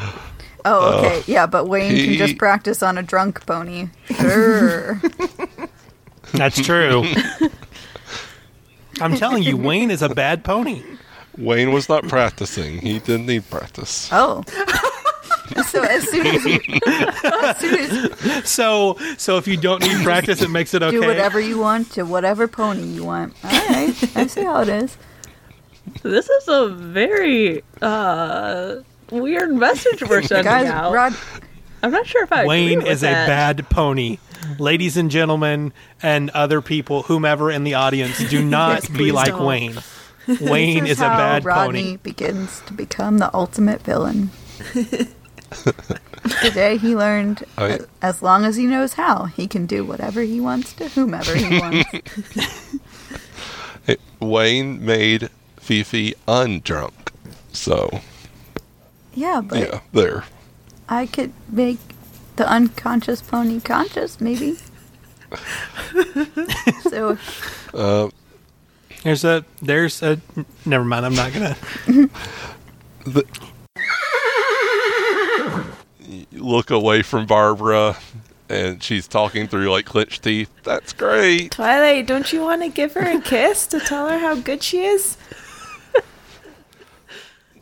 Oh, 0.65 0.99
okay. 0.99 1.23
yeah, 1.27 1.47
but 1.47 1.67
Wayne 1.69 1.95
he- 1.95 2.05
can 2.07 2.27
just 2.27 2.39
practice 2.39 2.83
on 2.83 2.99
a 2.99 3.03
drunk 3.03 3.45
pony. 3.47 3.89
Sure. 4.15 5.01
That's 6.33 6.61
true. 6.61 7.05
I'm 9.01 9.17
telling 9.17 9.43
you, 9.43 9.57
Wayne 9.57 9.91
is 9.91 10.03
a 10.03 10.09
bad 10.09 10.45
pony. 10.45 10.83
Wayne 11.39 11.73
was 11.73 11.89
not 11.89 12.07
practicing. 12.09 12.79
He 12.79 12.99
didn't 12.99 13.27
need 13.27 13.49
practice. 13.51 14.09
oh. 14.13 14.43
so 15.69 15.83
as 15.83 16.09
soon 16.09 16.27
as 16.27 16.45
you, 16.45 16.61
as 16.87 17.59
soon 17.59 17.79
as 17.79 18.49
So, 18.49 18.97
so 19.17 19.37
if 19.37 19.49
you 19.49 19.57
don't 19.57 19.83
need 19.83 20.05
practice, 20.05 20.43
it 20.43 20.51
makes 20.51 20.75
it 20.75 20.83
okay. 20.83 21.01
do 21.01 21.07
whatever 21.07 21.41
you 21.41 21.59
want 21.59 21.91
to 21.93 22.05
whatever 22.05 22.47
pony 22.47 22.83
you 22.83 23.05
want. 23.05 23.35
All 23.43 23.51
right, 23.51 24.17
I 24.17 24.27
see 24.27 24.45
how 24.45 24.61
it 24.63 24.69
is. 24.69 24.97
This 26.03 26.29
is 26.29 26.49
a 26.49 26.69
very 26.69 27.63
uh 27.83 28.77
weird 29.11 29.53
message 29.55 30.03
we're 30.03 30.23
sending 30.25 30.45
Guys, 30.45 30.67
out. 30.69 30.93
Rod, 30.93 31.15
I'm 31.83 31.91
not 31.91 32.07
sure 32.07 32.23
if 32.25 32.33
I 32.33 32.43
agree 32.43 32.49
Wayne 32.49 32.79
with 32.79 32.89
is 32.89 33.03
a 33.03 33.07
bad 33.11 33.69
pony. 33.71 34.19
Ladies 34.59 34.97
and 34.97 35.11
gentlemen, 35.11 35.73
and 36.03 36.31
other 36.31 36.63
people, 36.63 37.03
whomever 37.03 37.51
in 37.51 37.65
the 37.65 37.75
audience, 37.75 38.19
do 38.31 38.43
not 38.45 38.83
Yes, 38.83 38.89
be 38.89 38.95
please 38.97 39.13
like 39.13 39.29
don't. 39.29 39.45
Wayne. 39.45 39.79
Wayne 40.41 40.85
this 40.85 40.93
is 40.93 41.01
a 41.01 41.09
how 41.09 41.17
bad 41.17 41.45
Rodney 41.45 41.83
pony. 41.83 41.97
begins 41.99 42.61
to 42.67 42.73
become 42.73 43.19
the 43.19 43.35
ultimate 43.35 43.83
villain. 43.83 44.31
Today 46.43 46.77
he 46.77 46.95
learned 46.95 47.43
oh, 47.59 47.65
I- 47.67 47.69
as, 47.71 47.87
as 48.03 48.23
long 48.23 48.45
as 48.45 48.57
he 48.57 48.67
knows 48.67 48.95
how, 48.95 49.25
he 49.25 49.47
can 49.49 49.67
do 49.67 49.85
whatever 49.85 50.21
he 50.23 50.41
wants 50.41 50.73
to 50.75 50.89
whomever 50.91 51.35
he 51.35 51.59
wants. 51.59 51.91
Hey, 53.87 53.97
Wayne 54.21 54.85
made 54.85 55.31
Fifi 55.57 56.15
undrunk. 56.29 56.93
So, 57.53 58.01
yeah, 59.15 59.41
but 59.41 59.59
yeah, 59.59 59.81
there. 59.93 60.25
I 60.89 61.07
could 61.07 61.33
make 61.49 61.79
the 62.37 62.49
unconscious 62.49 63.21
pony 63.23 63.61
conscious, 63.61 64.21
maybe. 64.21 64.57
so 66.83 67.17
Uh, 67.73 68.09
There's 69.05 69.25
a, 69.25 69.45
there's 69.63 70.03
a. 70.03 70.21
Never 70.67 70.85
mind. 70.85 71.07
I'm 71.07 71.15
not 71.15 71.33
gonna. 71.33 71.57
the, 73.07 73.25
look 76.33 76.71
away 76.71 77.03
from 77.03 77.27
Barbara, 77.27 77.97
and 78.49 78.83
she's 78.83 79.07
talking 79.07 79.47
through 79.47 79.71
like 79.71 79.85
clenched 79.87 80.23
teeth. 80.25 80.51
That's 80.65 80.93
great. 80.93 81.53
Twilight, 81.53 82.07
don't 82.07 82.33
you 82.33 82.41
want 82.43 82.63
to 82.63 82.69
give 82.69 82.95
her 82.95 83.19
a 83.19 83.21
kiss 83.21 83.67
to 83.69 83.81
tell 83.81 84.09
her 84.09 84.19
how 84.19 84.35
good 84.37 84.63
she 84.63 84.83
is? 84.85 85.17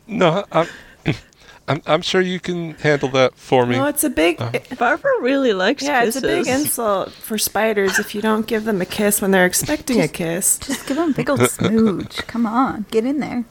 No, 0.07 0.43
I'm, 0.51 0.67
I'm, 1.69 1.83
I'm 1.85 2.01
sure 2.01 2.19
you 2.19 2.39
can 2.39 2.73
handle 2.75 3.09
that 3.09 3.35
for 3.35 3.65
me. 3.67 3.75
No, 3.75 3.85
it's 3.85 4.03
a 4.03 4.09
big. 4.09 4.41
Uh-huh. 4.41 4.75
Barbara 4.75 5.11
really 5.21 5.53
likes 5.53 5.83
yeah, 5.83 6.03
kisses. 6.03 6.23
it's 6.23 6.25
a 6.25 6.27
big 6.27 6.47
insult 6.47 7.11
for 7.11 7.37
spiders 7.37 7.99
if 7.99 8.15
you 8.15 8.21
don't 8.23 8.47
give 8.47 8.65
them 8.65 8.81
a 8.81 8.85
kiss 8.85 9.21
when 9.21 9.29
they're 9.29 9.45
expecting 9.45 10.01
a 10.01 10.07
kiss. 10.07 10.57
just 10.57 10.87
give 10.87 10.97
them 10.97 11.11
a 11.11 11.13
big 11.13 11.29
old 11.29 11.41
smooch. 11.49 12.17
Come 12.25 12.47
on, 12.47 12.87
get 12.89 13.05
in 13.05 13.19
there. 13.19 13.45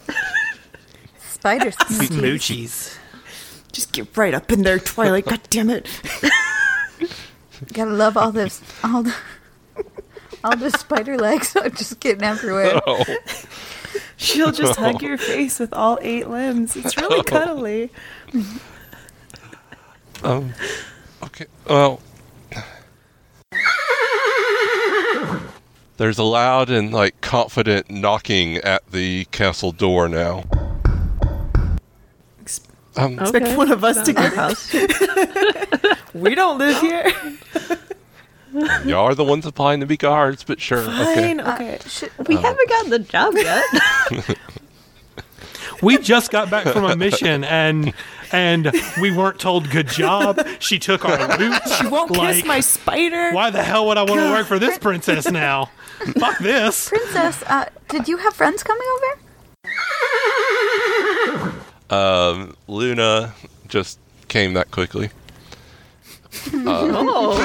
Spider 1.20 1.70
smooch. 1.86 2.10
Smoochies. 2.10 2.98
Just 3.70 3.92
get 3.92 4.16
right 4.16 4.34
up 4.34 4.50
in 4.50 4.62
there, 4.62 4.80
Twilight. 4.80 5.24
God 5.28 5.40
damn 5.50 5.70
it. 5.70 5.86
Gotta 7.72 7.92
love 7.92 8.16
all 8.16 8.32
this, 8.32 8.60
all 8.82 9.04
the, 9.04 9.14
all 10.42 10.56
the 10.56 10.70
spider 10.70 11.16
legs 11.16 11.54
are 11.54 11.68
just 11.68 12.00
getting 12.00 12.24
everywhere. 12.24 12.80
Oh, 12.84 13.04
She'll 14.18 14.52
just 14.52 14.78
hug 14.78 15.00
your 15.08 15.16
face 15.16 15.58
with 15.58 15.72
all 15.72 15.98
eight 16.02 16.28
limbs. 16.28 16.76
It's 16.76 16.96
really 16.96 17.22
cuddly. 17.24 17.90
um, 20.22 20.52
okay. 21.22 21.46
Well, 21.68 22.00
there's 25.96 26.18
a 26.18 26.24
loud 26.24 26.68
and 26.68 26.92
like 26.92 27.20
confident 27.20 27.90
knocking 27.90 28.56
at 28.56 28.90
the 28.90 29.24
castle 29.26 29.72
door 29.72 30.08
now. 30.08 30.44
Um, 32.96 33.16
Expect 33.20 33.56
one 33.56 33.70
of 33.70 33.84
us 33.84 34.04
to 34.06 34.12
Not 34.12 34.24
our 34.24 34.30
get 34.30 34.36
house. 34.36 34.74
We 36.14 36.34
don't 36.34 36.58
live 36.58 36.80
here. 36.80 37.12
y'all 38.84 39.04
are 39.04 39.14
the 39.14 39.24
ones 39.24 39.46
applying 39.46 39.80
to 39.80 39.86
be 39.86 39.96
guards, 39.96 40.44
but 40.44 40.60
sure. 40.60 40.80
Okay. 40.80 41.34
Fine. 41.34 41.40
Okay. 41.40 41.78
Should, 41.86 42.10
We 42.26 42.36
haven't 42.36 42.68
gotten 42.68 42.90
the 42.90 42.98
job 43.00 43.34
yet. 43.34 43.64
We 45.82 45.98
just 45.98 46.30
got 46.30 46.50
back 46.50 46.66
from 46.66 46.84
a 46.84 46.96
mission 46.96 47.44
and 47.44 47.94
and 48.32 48.72
we 49.00 49.10
weren't 49.12 49.38
told 49.38 49.70
good 49.70 49.86
job. 49.88 50.44
She 50.58 50.78
took 50.78 51.04
our 51.04 51.38
loot. 51.38 51.60
She 51.78 51.86
Won't 51.86 52.10
like, 52.10 52.36
kiss 52.36 52.44
my 52.44 52.60
spider. 52.60 53.32
Why 53.32 53.50
the 53.50 53.62
hell 53.62 53.86
would 53.86 53.96
I 53.96 54.02
want 54.02 54.20
to 54.20 54.30
work 54.30 54.46
for 54.46 54.58
this 54.58 54.76
princess 54.78 55.30
now? 55.30 55.70
Fuck 56.18 56.38
this. 56.38 56.88
Princess, 56.88 57.42
uh, 57.46 57.68
did 57.88 58.08
you 58.08 58.16
have 58.18 58.34
friends 58.34 58.62
coming 58.62 58.86
over? 58.96 59.18
Um, 61.90 62.56
Luna 62.66 63.34
just 63.68 63.98
came 64.28 64.54
that 64.54 64.70
quickly. 64.70 65.10
Oh, 66.52 67.36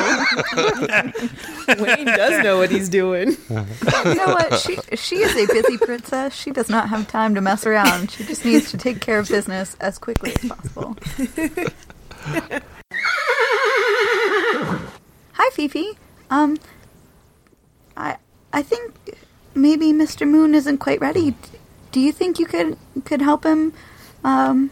Wayne 1.79 2.05
does 2.05 2.43
know 2.43 2.57
what 2.57 2.69
he's 2.69 2.89
doing. 2.89 3.37
You 3.49 4.15
know 4.15 4.33
what? 4.33 4.59
She 4.59 4.77
she 4.95 5.15
is 5.17 5.35
a 5.35 5.51
busy 5.53 5.77
princess. 5.77 6.33
She 6.35 6.51
does 6.51 6.69
not 6.69 6.89
have 6.89 7.07
time 7.07 7.35
to 7.35 7.41
mess 7.41 7.65
around. 7.65 8.11
She 8.11 8.23
just 8.25 8.43
needs 8.45 8.69
to 8.71 8.77
take 8.77 8.99
care 8.99 9.19
of 9.19 9.29
business 9.29 9.75
as 9.79 9.97
quickly 9.97 10.33
as 10.35 10.49
possible. 10.49 10.97
Hi, 15.33 15.49
Fifi. 15.53 15.97
Um, 16.29 16.57
I 17.95 18.17
I 18.51 18.61
think 18.61 18.93
maybe 19.55 19.93
Mr. 19.93 20.27
Moon 20.29 20.53
isn't 20.55 20.77
quite 20.79 20.99
ready. 20.99 21.35
Do 21.91 21.99
you 21.99 22.11
think 22.11 22.39
you 22.39 22.45
could 22.45 22.77
could 23.05 23.21
help 23.21 23.45
him? 23.45 23.73
Um, 24.23 24.71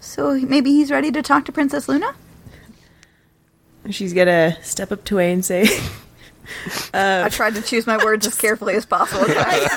so 0.00 0.34
maybe 0.34 0.70
he's 0.70 0.90
ready 0.90 1.10
to 1.12 1.22
talk 1.22 1.44
to 1.46 1.52
Princess 1.52 1.88
Luna. 1.88 2.14
She's 3.90 4.12
gonna 4.14 4.56
step 4.62 4.90
up 4.92 5.04
to 5.04 5.16
Wayne 5.16 5.34
and 5.34 5.44
say, 5.44 5.66
I 6.94 7.28
tried 7.30 7.54
to 7.56 7.62
choose 7.62 7.86
my 7.86 8.02
words 8.02 8.26
as 8.26 8.34
carefully 8.36 8.74
as 8.74 8.86
possible. 8.86 9.26
guys. 9.26 9.68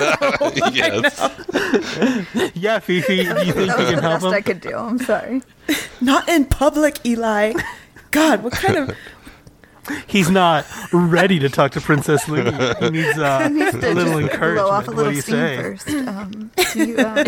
yes. 0.74 2.52
Yeah, 2.56 2.80
Fifi, 2.80 3.16
you 3.16 3.34
think 3.34 3.48
you 3.48 3.54
That 3.66 3.78
was 3.78 3.88
can 3.88 3.96
the 3.96 4.02
help 4.02 4.22
best 4.22 4.26
I 4.34 4.42
could 4.42 4.62
do. 4.62 4.76
I'm 4.76 5.00
sorry. 5.00 5.42
"Not 6.02 6.28
in 6.30 6.46
public, 6.46 7.06
Eli." 7.06 7.54
God, 8.12 8.44
what 8.44 8.54
kind 8.54 8.78
of 8.78 8.98
He's 10.06 10.30
not 10.30 10.66
ready 10.92 11.40
to 11.40 11.48
talk 11.50 11.72
to 11.72 11.82
Princess 11.82 12.28
Luna. 12.28 12.76
He 12.82 12.90
needs 12.90 13.18
uh, 13.18 13.48
needs 13.50 13.74
a 13.76 13.78
little 13.94 14.20
just 14.20 14.34
encouragement. 14.34 14.56
blow 14.56 14.70
off 14.70 14.88
a 14.88 14.92
what 14.92 14.98
little 14.98 15.12
do 15.12 15.16
you 15.16 15.22
steam 15.22 15.36
say? 15.36 15.62
first. 15.62 15.90
Um, 15.90 16.52
you, 16.76 16.98
uh, 16.98 17.24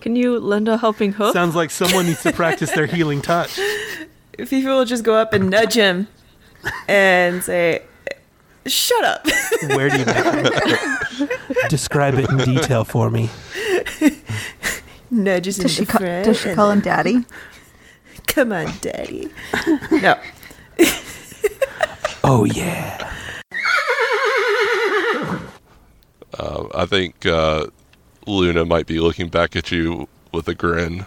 can 0.00 0.14
you 0.16 0.38
lend 0.38 0.68
a 0.68 0.76
helping 0.76 1.12
hook? 1.12 1.32
Sounds 1.32 1.54
like 1.54 1.70
someone 1.70 2.06
needs 2.06 2.22
to 2.22 2.32
practice 2.32 2.70
their 2.72 2.86
healing 2.86 3.22
touch. 3.22 3.58
Fifi 4.38 4.64
will 4.66 4.84
just 4.84 5.04
go 5.04 5.14
up 5.14 5.32
and 5.32 5.50
nudge 5.50 5.74
him 5.74 6.08
and 6.86 7.42
say, 7.42 7.82
"Shut 8.66 9.04
up." 9.04 9.26
Where 9.68 9.90
do 9.90 9.98
you 9.98 10.04
make? 10.06 11.68
Describe 11.68 12.14
it 12.14 12.30
in 12.30 12.38
detail 12.38 12.84
for 12.84 13.10
me. 13.10 13.30
Nudges 15.10 15.56
does 15.58 15.72
she 15.72 15.80
into 15.80 15.92
call, 15.92 16.00
does 16.00 16.40
she 16.40 16.54
call 16.54 16.70
him 16.70 16.80
daddy? 16.80 17.24
Come 18.26 18.52
on, 18.52 18.72
Daddy. 18.80 19.30
No. 19.90 20.18
Oh 22.30 22.44
yeah. 22.44 23.10
Uh, 26.38 26.68
I 26.74 26.84
think 26.84 27.24
uh, 27.24 27.66
Luna 28.26 28.66
might 28.66 28.86
be 28.86 29.00
looking 29.00 29.28
back 29.28 29.56
at 29.56 29.70
you 29.70 30.08
with 30.32 30.46
a 30.46 30.54
grin. 30.54 31.06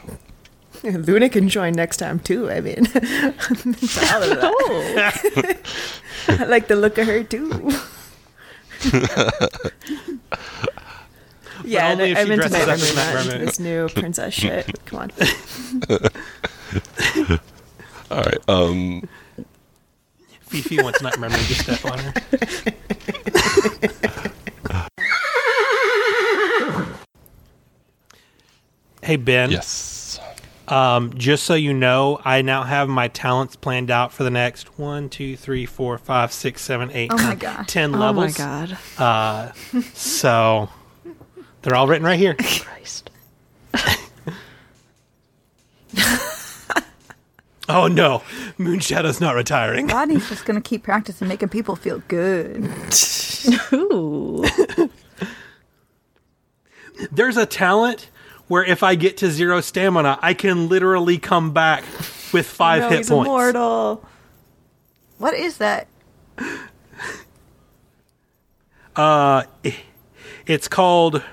Luna 0.84 1.30
can 1.30 1.48
join 1.48 1.74
next 1.74 1.98
time 1.98 2.17
too. 2.20 2.50
I 2.50 2.60
mean, 2.62 2.88
I'm 2.96 3.74
of 4.24 4.39
that. 4.39 5.60
Oh, 6.28 6.34
I 6.39 6.44
like 6.46 6.67
the 6.67 6.76
look 6.76 6.98
of 6.98 7.06
her 7.06 7.24
too. 7.24 7.72
yeah, 11.63 11.91
only 11.91 12.15
I'm 12.15 12.32
into 12.32 12.50
dresses 12.50 12.52
Night 12.52 12.63
up 12.63 12.70
as 12.70 12.96
Night 12.96 13.13
Mermaid, 13.13 13.28
Mermaid. 13.28 13.48
This 13.48 13.60
new 13.60 13.89
princess 13.89 14.34
shit. 14.34 14.84
Come 14.86 15.00
on. 15.00 15.12
All 18.10 18.24
right. 18.24 18.39
Um, 18.48 19.08
Fifi 20.41 20.82
wants 20.82 21.04
Night 21.04 21.20
Mermaid 21.20 21.39
to 21.41 21.54
step 21.54 21.86
on 21.86 22.00
her. 22.00 22.13
hey 29.04 29.17
Ben. 29.17 29.52
yes. 29.52 29.90
Um, 30.72 31.14
just 31.18 31.44
so 31.44 31.54
you 31.54 31.74
know, 31.74 32.22
I 32.24 32.42
now 32.42 32.64
have 32.64 32.88
my 32.88 33.10
talents 33.10 33.58
planned 33.58 33.92
out 33.92 34.14
for 34.14 34.24
the 34.24 34.30
next 34.30 34.80
one, 34.80 35.10
two, 35.10 35.36
three, 35.36 35.66
four, 35.66 35.98
five, 35.98 36.32
six, 36.32 36.62
seven, 36.62 36.90
eight, 36.94 37.12
Oh 37.12 37.18
my 37.18 37.24
nine, 37.24 37.38
gosh. 37.38 37.68
ten 37.68 37.94
Oh 37.94 37.98
my 37.98 38.06
levels. 38.06 38.40
Oh 38.40 38.44
my 38.44 38.68
god. 38.68 38.78
Uh, 38.98 39.52
so 39.94 40.70
they're 41.62 41.76
all 41.76 41.88
written 41.88 42.06
right 42.06 42.18
here. 42.18 42.36
Christ. 42.40 43.10
Oh 47.70 47.88
no, 47.88 48.22
Moonshadow's 48.58 49.22
not 49.22 49.34
retiring. 49.36 49.88
Rodney's 49.88 50.28
just 50.28 50.44
gonna 50.44 50.60
keep 50.60 50.84
practicing 50.84 51.30
making 51.30 51.48
people 51.50 51.78
feel 51.78 52.00
good. 52.10 52.70
Ooh. 53.72 54.44
There's 57.12 57.38
a 57.38 57.46
talent 57.46 58.10
where 58.52 58.66
if 58.66 58.84
I 58.84 58.96
get 58.96 59.16
to 59.18 59.32
zero 59.32 59.62
stamina, 59.62 60.20
I 60.22 60.34
can 60.34 60.68
literally 60.68 61.18
come 61.18 61.54
back 61.54 61.86
with 62.34 62.46
five 62.46 62.82
no, 62.82 62.90
hit 62.90 62.98
he's 62.98 63.10
points. 63.10 63.26
immortal. 63.26 64.06
What 65.20 65.36
is 65.36 65.58
that? 65.60 65.88
Uh, 68.94 69.44
it's 70.46 70.68
called. 70.68 71.24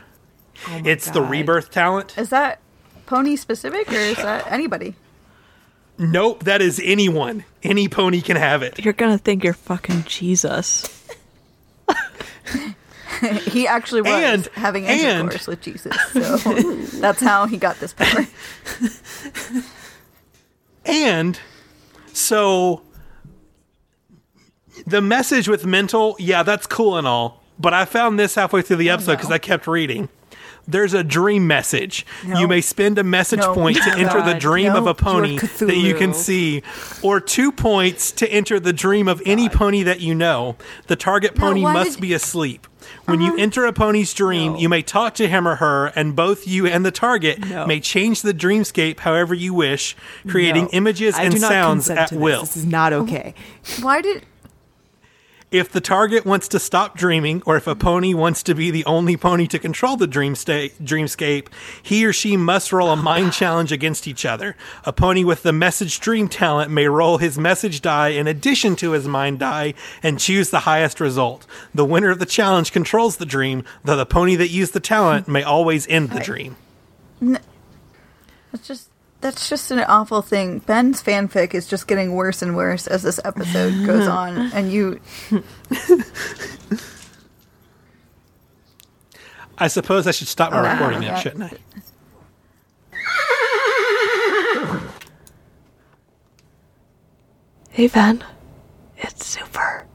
Oh 0.69 0.79
my 0.81 0.89
it's 0.89 1.11
the 1.11 1.21
rebirth 1.21 1.73
talent. 1.73 2.17
Is 2.17 2.29
that 2.31 2.61
pony 3.07 3.35
specific 3.35 3.91
or 3.91 3.97
is 3.97 4.19
that 4.19 4.47
anybody? 4.47 4.95
Nope, 5.99 6.45
that 6.45 6.63
is 6.63 6.81
anyone. 6.85 7.45
Any 7.65 7.89
pony 7.89 8.21
can 8.21 8.37
have 8.37 8.63
it. 8.63 8.79
You're 8.85 8.93
gonna 8.93 9.19
think 9.19 9.43
you're 9.43 9.55
fucking 9.55 10.05
Jesus. 10.05 11.05
He 13.51 13.67
actually 13.67 14.03
was 14.03 14.11
And- 14.13 14.47
having 14.55 14.87
and- 14.87 15.01
intercourse 15.01 15.47
with 15.47 15.61
Jesus, 15.61 15.95
so 16.13 16.37
that's 17.01 17.21
how 17.21 17.47
he 17.47 17.57
got 17.57 17.79
this 17.81 17.93
power. 17.93 18.27
And 20.85 21.39
so 22.13 22.83
the 24.87 25.01
message 25.03 25.49
with 25.49 25.67
mental, 25.67 26.17
yeah, 26.19 26.43
that's 26.43 26.67
cool 26.67 26.97
and 26.97 27.07
all. 27.07 27.43
But 27.59 27.75
I 27.75 27.85
found 27.85 28.19
this 28.19 28.37
halfway 28.37 28.63
through 28.63 28.77
the 28.77 28.91
episode 28.91 29.17
because 29.17 29.29
no. 29.29 29.35
I 29.35 29.39
kept 29.39 29.67
reading. 29.67 30.09
There's 30.67 30.95
a 30.95 31.03
dream 31.03 31.47
message. 31.47 32.07
No. 32.27 32.39
You 32.39 32.47
may 32.47 32.61
spend 32.61 32.99
a 32.99 33.05
message 33.05 33.41
No. 33.41 33.55
point 33.55 33.79
to 33.79 33.91
enter 33.91 34.19
the 34.23 34.33
God, 34.35 34.39
dream 34.39 34.75
of 34.75 34.87
a 34.87 34.95
pony 34.95 35.39
that 35.39 35.77
you 35.77 35.95
can 35.95 36.13
see, 36.15 36.63
or 37.03 37.21
two 37.21 37.51
points 37.51 38.13
to 38.13 38.31
enter 38.31 38.61
the 38.61 38.73
dream 38.73 39.09
of 39.09 39.21
any 39.27 39.49
pony 39.49 39.83
that 39.83 40.01
you 40.01 40.15
know. 40.15 40.57
The 40.87 40.95
target 40.97 41.35
pony 41.35 41.63
why 41.63 41.73
must 41.73 41.93
did- 41.95 42.01
be 42.03 42.13
asleep. 42.13 42.67
When 43.07 43.21
you 43.21 43.29
uh-huh. 43.29 43.43
enter 43.43 43.65
a 43.65 43.73
pony's 43.73 44.13
dream, 44.13 44.57
you 44.57 44.69
may 44.69 44.83
talk 44.83 45.15
to 45.15 45.29
him 45.29 45.47
or 45.49 45.57
her, 45.57 45.87
and 45.97 46.15
both 46.15 46.47
you 46.47 46.67
and 46.67 46.85
the 46.85 46.91
target 46.91 47.39
No. 47.49 47.67
may 47.67 47.81
change 47.81 48.23
the 48.23 48.35
dreamscape 48.35 49.01
however 49.01 49.35
you 49.35 49.55
wish, 49.55 49.97
creating 50.29 50.65
No. 50.65 50.71
images 50.73 51.15
I 51.15 51.25
and 51.25 51.39
sounds 51.39 51.87
consent 51.87 51.99
at 51.99 52.09
to 52.09 52.15
this. 52.15 52.23
will. 52.23 52.41
This 52.41 52.57
is 52.57 52.67
not 52.67 52.93
oh, 52.93 53.03
okay. 53.03 53.35
Why 53.81 54.01
did 54.01 54.25
If 55.51 55.73
the 55.73 55.81
target 55.81 56.27
wants 56.27 56.47
to 56.49 56.59
stop 56.59 56.95
dreaming, 56.95 57.43
or 57.47 57.57
if 57.57 57.67
a 57.67 57.75
pony 57.75 58.13
wants 58.13 58.43
to 58.43 58.55
be 58.55 58.71
the 58.71 58.85
only 58.85 59.17
pony 59.17 59.47
to 59.47 59.59
control 59.59 59.97
the 59.97 60.07
dream 60.07 60.35
sta- 60.35 60.75
dreamscape, 60.83 61.47
he 61.83 62.05
or 62.05 62.13
she 62.13 62.37
must 62.37 62.71
roll 62.71 62.91
a 62.91 62.97
mind 62.97 63.33
challenge 63.33 63.73
against 63.73 64.07
each 64.07 64.27
other. 64.27 64.57
A 64.85 64.93
pony 64.93 65.25
with 65.25 65.43
the 65.43 65.55
message 65.55 66.01
dream 66.01 66.29
talent 66.29 66.71
may 66.71 66.87
roll 66.87 67.17
his 67.17 67.39
message 67.39 67.81
die 67.81 68.09
in 68.09 68.27
addition 68.27 68.77
to 68.77 68.91
his 68.91 69.09
mind 69.09 69.39
die 69.39 69.73
and 70.03 70.21
choose 70.21 70.51
the 70.51 70.61
highest 70.61 71.01
result. 71.01 71.47
The 71.75 71.85
winner 71.85 72.11
of 72.11 72.19
the 72.19 72.27
challenge 72.27 72.71
controls 72.71 73.17
the 73.17 73.25
dream, 73.25 73.65
though 73.83 73.97
the 73.97 74.05
pony 74.05 74.37
that 74.37 74.51
used 74.51 74.75
the 74.75 74.81
talent 74.81 75.29
may 75.29 75.43
always 75.43 75.87
end 75.89 76.11
the 76.11 76.21
dream. 76.21 76.57
That's 77.23 78.69
just 78.69 78.88
that's 79.21 79.49
just 79.49 79.71
an 79.71 79.81
awful 79.81 80.23
thing. 80.23 80.61
Ben's 80.61 81.03
fanfic 81.03 81.55
is 81.55 81.67
just 81.67 81.87
getting 81.89 82.15
worse 82.15 82.43
and 82.43 82.55
worse 82.57 82.87
as 82.87 83.03
this 83.03 83.19
episode 83.25 83.87
goes 83.87 84.07
on, 84.09 84.37
and 84.53 84.71
you 84.73 85.01
I 89.59 89.67
suppose 89.69 90.07
I 90.07 90.13
should 90.13 90.29
stop 90.29 90.53
my 90.53 90.61
Oh, 90.61 90.73
recording 90.73 91.01
now, 91.01 91.17
shouldn't 91.17 91.43
I? 91.53 91.57
Hey, 97.71 97.87
Ven. 97.87 98.25
It's 98.97 99.25
super 99.27 99.87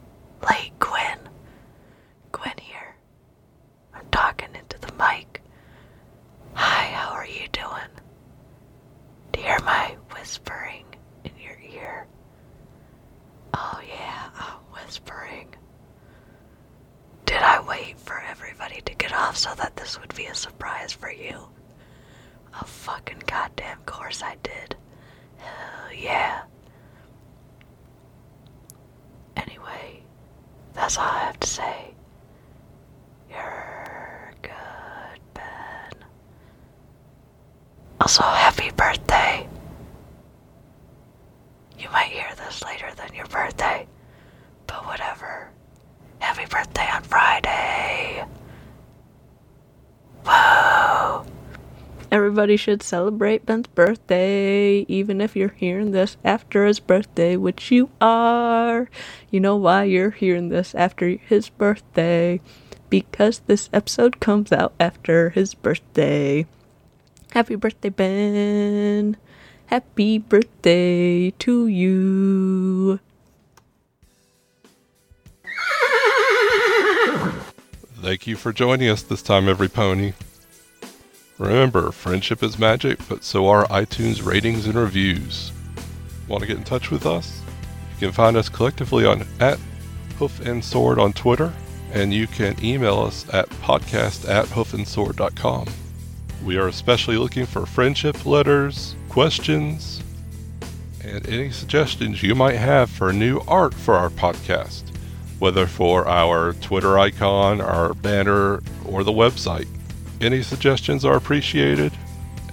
late, 0.49 0.71
Gwen. 0.79 1.19
Gwen 2.31 2.53
here. 2.61 2.95
I'm 3.93 4.05
talking 4.11 4.49
into 4.55 4.79
the 4.79 4.93
mic. 4.93 5.41
Hi, 6.53 6.85
how 6.93 7.11
are 7.11 7.25
you 7.25 7.47
doing? 7.51 7.91
Do 9.33 9.39
you 9.41 9.47
hear 9.47 9.59
my 9.65 9.97
whispering 10.15 10.85
in 11.25 11.31
your 11.41 11.57
ear? 11.73 12.07
Oh, 13.53 13.81
yeah, 13.87 14.29
I'm 14.37 14.59
whispering. 14.73 15.53
Did 17.25 17.41
I 17.41 17.59
wait 17.67 17.99
for 17.99 18.21
everybody 18.21 18.81
to 18.81 18.93
get 18.95 19.11
off 19.13 19.35
so 19.35 19.53
that 19.55 19.75
would 19.99 20.13
be 20.15 20.25
a 20.25 20.35
surprise 20.35 20.91
for 20.93 21.11
you? 21.11 21.47
A 22.59 22.65
fucking 22.65 23.23
goddamn 23.25 23.79
course 23.85 24.21
I 24.21 24.35
did. 24.43 24.75
Hell 25.37 25.93
yeah. 25.93 26.43
Anyway, 29.35 30.03
that's 30.73 30.97
all 30.97 31.05
I 31.05 31.19
have 31.19 31.39
to 31.39 31.47
say. 31.47 31.93
You're 33.29 34.33
good, 34.41 35.19
Ben. 35.33 36.05
Also, 38.01 38.21
happy 38.23 38.69
birthday. 38.75 39.47
You 41.79 41.89
might 41.91 42.07
hear 42.09 42.27
this 42.37 42.63
later 42.63 42.89
than 42.95 43.13
your 43.15 43.25
birthday, 43.27 43.87
but 44.67 44.85
whatever. 44.85 45.49
Happy 46.19 46.45
birthday 46.49 46.87
on 46.93 47.03
Friday. 47.03 48.23
Whoa. 50.25 51.25
Everybody 52.43 52.57
should 52.57 52.83
celebrate 52.83 53.45
Ben's 53.45 53.67
birthday, 53.67 54.79
even 54.89 55.21
if 55.21 55.33
you're 55.33 55.55
hearing 55.55 55.91
this 55.91 56.17
after 56.25 56.65
his 56.65 56.81
birthday, 56.81 57.37
which 57.37 57.71
you 57.71 57.89
are. 58.01 58.89
You 59.31 59.39
know 59.39 59.55
why 59.55 59.85
you're 59.85 60.11
hearing 60.11 60.49
this 60.49 60.75
after 60.75 61.07
his 61.07 61.47
birthday? 61.47 62.41
Because 62.89 63.39
this 63.47 63.69
episode 63.71 64.19
comes 64.19 64.51
out 64.51 64.73
after 64.77 65.29
his 65.29 65.53
birthday. 65.53 66.45
Happy 67.31 67.55
birthday, 67.55 67.87
Ben. 67.87 69.15
Happy 69.67 70.17
birthday 70.17 71.29
to 71.29 71.67
you. 71.67 72.99
Thank 78.01 78.27
you 78.27 78.35
for 78.35 78.51
joining 78.51 78.89
us 78.89 79.01
this 79.01 79.21
time, 79.21 79.47
every 79.47 79.69
pony. 79.69 80.11
Remember, 81.39 81.91
friendship 81.91 82.43
is 82.43 82.59
magic, 82.59 82.99
but 83.09 83.23
so 83.23 83.47
are 83.47 83.65
iTunes 83.67 84.23
ratings 84.23 84.67
and 84.67 84.75
reviews. 84.75 85.51
Want 86.27 86.41
to 86.41 86.47
get 86.47 86.57
in 86.57 86.63
touch 86.63 86.91
with 86.91 87.05
us? 87.05 87.41
You 87.93 88.07
can 88.07 88.11
find 88.11 88.37
us 88.37 88.49
collectively 88.49 89.05
on 89.05 89.25
at 89.39 89.59
Hoof 90.19 90.39
and 90.41 90.63
Sword 90.63 90.99
on 90.99 91.11
Twitter, 91.11 91.51
and 91.91 92.13
you 92.13 92.27
can 92.27 92.55
email 92.63 92.99
us 92.99 93.25
at 93.33 93.49
podcast 93.49 94.29
at 94.29 94.45
hoofandsword.com. 94.45 95.67
We 96.45 96.57
are 96.57 96.67
especially 96.67 97.17
looking 97.17 97.45
for 97.45 97.65
friendship 97.65 98.25
letters, 98.25 98.95
questions, 99.09 100.03
and 101.03 101.27
any 101.27 101.49
suggestions 101.51 102.21
you 102.21 102.35
might 102.35 102.57
have 102.57 102.89
for 102.89 103.11
new 103.11 103.41
art 103.47 103.73
for 103.73 103.95
our 103.95 104.09
podcast, 104.09 104.83
whether 105.39 105.65
for 105.65 106.07
our 106.07 106.53
Twitter 106.53 106.99
icon, 106.99 107.59
our 107.59 107.93
banner, 107.95 108.61
or 108.85 109.03
the 109.03 109.11
website. 109.11 109.67
Any 110.23 110.41
suggestions 110.41 111.03
are 111.03 111.17
appreciated, 111.17 111.91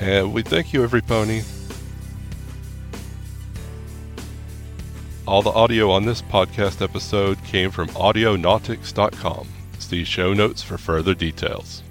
and 0.01 0.33
we 0.33 0.43
thank 0.43 0.73
you, 0.73 0.83
every 0.83 1.01
pony. 1.01 1.43
All 5.25 5.41
the 5.41 5.51
audio 5.51 5.89
on 5.93 6.05
this 6.05 6.21
podcast 6.21 6.83
episode 6.83 7.39
came 7.45 7.71
from 7.71 7.87
audionautix.com. 7.91 9.47
See 9.79 10.03
show 10.03 10.35
notes 10.35 10.65
for 10.65 10.79
further 10.79 11.15
details. 11.15 11.85